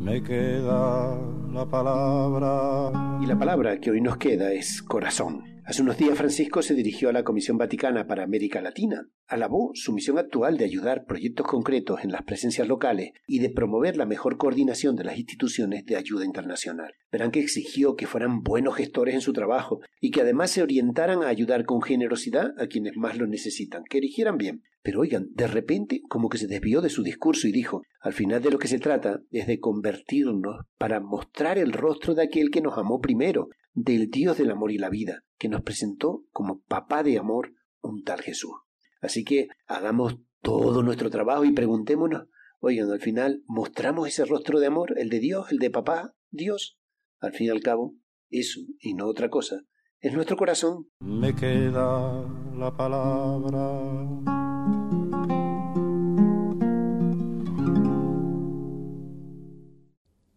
me 0.00 0.22
queda 0.22 1.16
la 1.52 1.66
palabra. 1.66 3.18
Y 3.22 3.26
la 3.26 3.38
palabra 3.38 3.78
que 3.78 3.90
hoy 3.90 4.00
nos 4.00 4.16
queda 4.16 4.52
es 4.52 4.82
corazón. 4.82 5.44
Hace 5.70 5.82
unos 5.82 5.98
días 5.98 6.18
Francisco 6.18 6.62
se 6.62 6.74
dirigió 6.74 7.10
a 7.10 7.12
la 7.12 7.22
Comisión 7.22 7.56
Vaticana 7.56 8.08
para 8.08 8.24
América 8.24 8.60
Latina. 8.60 9.06
Alabó 9.28 9.70
su 9.74 9.92
misión 9.92 10.18
actual 10.18 10.56
de 10.56 10.64
ayudar 10.64 11.04
proyectos 11.04 11.46
concretos 11.46 12.02
en 12.02 12.10
las 12.10 12.24
presencias 12.24 12.66
locales 12.66 13.12
y 13.28 13.38
de 13.38 13.50
promover 13.50 13.96
la 13.96 14.04
mejor 14.04 14.36
coordinación 14.36 14.96
de 14.96 15.04
las 15.04 15.16
instituciones 15.16 15.86
de 15.86 15.94
ayuda 15.94 16.24
internacional. 16.24 16.94
Verán 17.12 17.30
que 17.30 17.38
exigió 17.38 17.94
que 17.94 18.08
fueran 18.08 18.42
buenos 18.42 18.74
gestores 18.74 19.14
en 19.14 19.20
su 19.20 19.32
trabajo 19.32 19.78
y 20.00 20.10
que 20.10 20.22
además 20.22 20.50
se 20.50 20.64
orientaran 20.64 21.22
a 21.22 21.28
ayudar 21.28 21.64
con 21.64 21.82
generosidad 21.82 22.52
a 22.58 22.66
quienes 22.66 22.96
más 22.96 23.16
lo 23.16 23.28
necesitan, 23.28 23.84
que 23.88 23.98
eligieran 23.98 24.38
bien. 24.38 24.64
Pero 24.82 25.00
oigan, 25.00 25.28
de 25.34 25.46
repente 25.46 26.00
como 26.08 26.28
que 26.28 26.38
se 26.38 26.46
desvió 26.46 26.80
de 26.80 26.88
su 26.88 27.02
discurso 27.02 27.46
y 27.46 27.52
dijo, 27.52 27.82
al 28.00 28.12
final 28.12 28.42
de 28.42 28.50
lo 28.50 28.58
que 28.58 28.68
se 28.68 28.78
trata 28.78 29.20
es 29.30 29.46
de 29.46 29.60
convertirnos 29.60 30.64
para 30.78 31.00
mostrar 31.00 31.58
el 31.58 31.72
rostro 31.72 32.14
de 32.14 32.22
aquel 32.22 32.50
que 32.50 32.62
nos 32.62 32.78
amó 32.78 33.00
primero, 33.00 33.48
del 33.74 34.10
Dios 34.10 34.38
del 34.38 34.50
amor 34.50 34.72
y 34.72 34.78
la 34.78 34.88
vida, 34.88 35.22
que 35.38 35.48
nos 35.48 35.62
presentó 35.62 36.24
como 36.30 36.60
papá 36.62 37.02
de 37.02 37.18
amor 37.18 37.52
un 37.82 38.02
tal 38.02 38.20
Jesús. 38.22 38.52
Así 39.00 39.24
que 39.24 39.48
hagamos 39.66 40.18
todo 40.42 40.82
nuestro 40.82 41.10
trabajo 41.10 41.44
y 41.44 41.52
preguntémonos, 41.52 42.28
oigan, 42.58 42.90
al 42.90 43.00
final, 43.00 43.42
¿mostramos 43.46 44.08
ese 44.08 44.24
rostro 44.24 44.60
de 44.60 44.66
amor, 44.66 44.94
el 44.98 45.08
de 45.10 45.20
Dios, 45.20 45.52
el 45.52 45.58
de 45.58 45.70
papá, 45.70 46.14
Dios? 46.30 46.78
Al 47.18 47.32
fin 47.32 47.48
y 47.48 47.50
al 47.50 47.60
cabo, 47.60 47.94
eso, 48.30 48.60
y 48.78 48.94
no 48.94 49.06
otra 49.06 49.28
cosa, 49.28 49.62
es 50.00 50.12
nuestro 50.14 50.36
corazón. 50.36 50.86
Me 51.00 51.34
queda 51.34 52.24
la 52.56 52.74
palabra. 52.74 54.39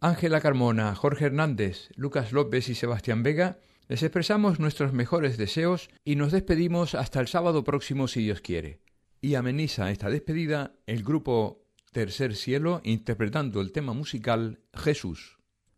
Ángela 0.03 0.41
Carmona, 0.41 0.95
Jorge 0.95 1.27
Hernández, 1.27 1.87
Lucas 1.95 2.33
López 2.33 2.67
y 2.67 2.75
Sebastián 2.75 3.23
Vega, 3.23 3.59
les 3.87 4.03
expresamos 4.03 4.59
nuestros 4.59 4.91
mejores 4.91 5.37
deseos 5.37 5.89
y 6.03 6.17
nos 6.17 6.33
despedimos 6.33 6.93
hasta 6.93 7.21
el 7.21 7.29
sábado 7.29 7.63
próximo 7.63 8.09
si 8.09 8.21
Dios 8.21 8.41
quiere. 8.41 8.81
Y 9.21 9.35
ameniza 9.35 9.91
esta 9.91 10.09
despedida 10.09 10.75
el 10.87 11.05
grupo 11.05 11.63
Tercer 11.93 12.35
Cielo 12.35 12.81
interpretando 12.83 13.61
el 13.61 13.71
tema 13.71 13.93
musical 13.93 14.59
Jesús. 14.73 15.37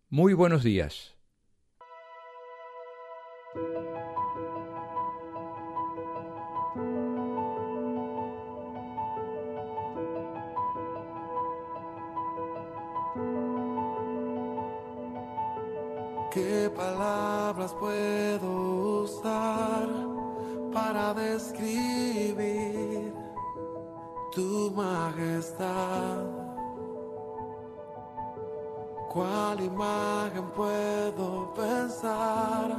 Muy 0.09 0.33
buenos 0.33 0.63
días. 0.63 1.14
Describir 21.13 23.13
tu 24.33 24.71
majestad? 24.75 26.45
¿Cuál 29.15 29.61
imagen 29.61 30.51
puedo 30.51 31.53
pensar 31.53 32.75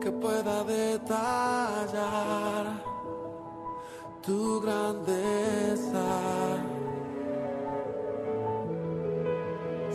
que 0.00 0.10
pueda 0.10 0.64
detallar 0.64 2.02
tu 4.22 4.62
grandeza? 4.62 6.06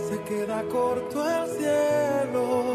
Se 0.07 0.23
queda 0.23 0.61
corto 0.71 1.27
el 1.27 1.47
cielo, 1.57 2.68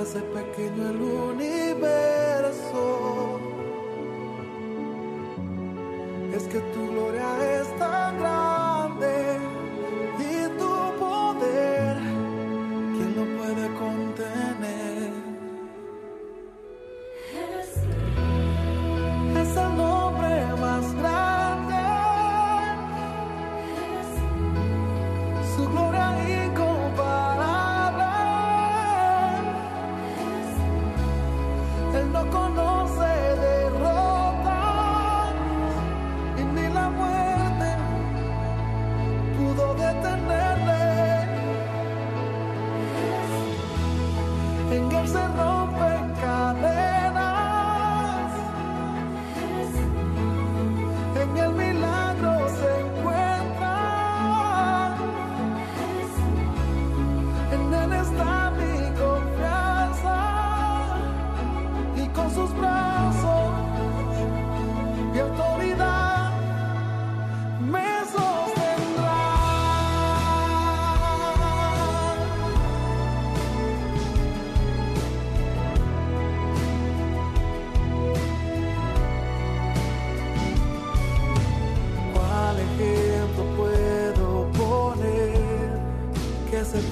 hace 0.00 0.20
pequeño 0.20 0.90
el 0.90 1.00
universo. 1.00 2.82
Es 6.36 6.42
que 6.48 6.58
tu 6.58 6.90
gloria 6.90 7.28
es 7.52 7.55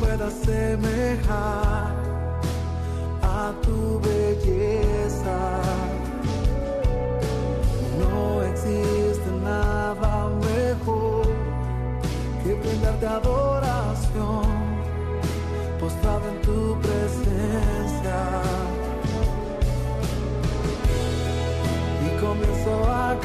pueda 0.01 0.27
asemejar 0.27 1.95
a 3.23 3.53
tu 3.63 4.01
belleza? 4.01 5.39
No 7.99 8.43
existe 8.43 9.31
nada 9.43 10.29
mejor 10.51 11.27
que 12.43 12.55
brindarte 12.55 13.07
adoración 13.07 14.45
postrado 15.81 16.29
en 16.29 16.41
tu 16.43 16.79
presencia. 16.81 18.19
Y 22.07 22.21
comienzo 22.21 22.91
a 22.91 23.19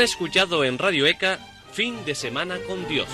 Han 0.00 0.04
escuchado 0.04 0.64
en 0.64 0.78
Radio 0.78 1.04
ECA 1.04 1.38
Fin 1.72 2.06
de 2.06 2.14
Semana 2.14 2.56
con 2.66 2.88
Dios. 2.88 3.06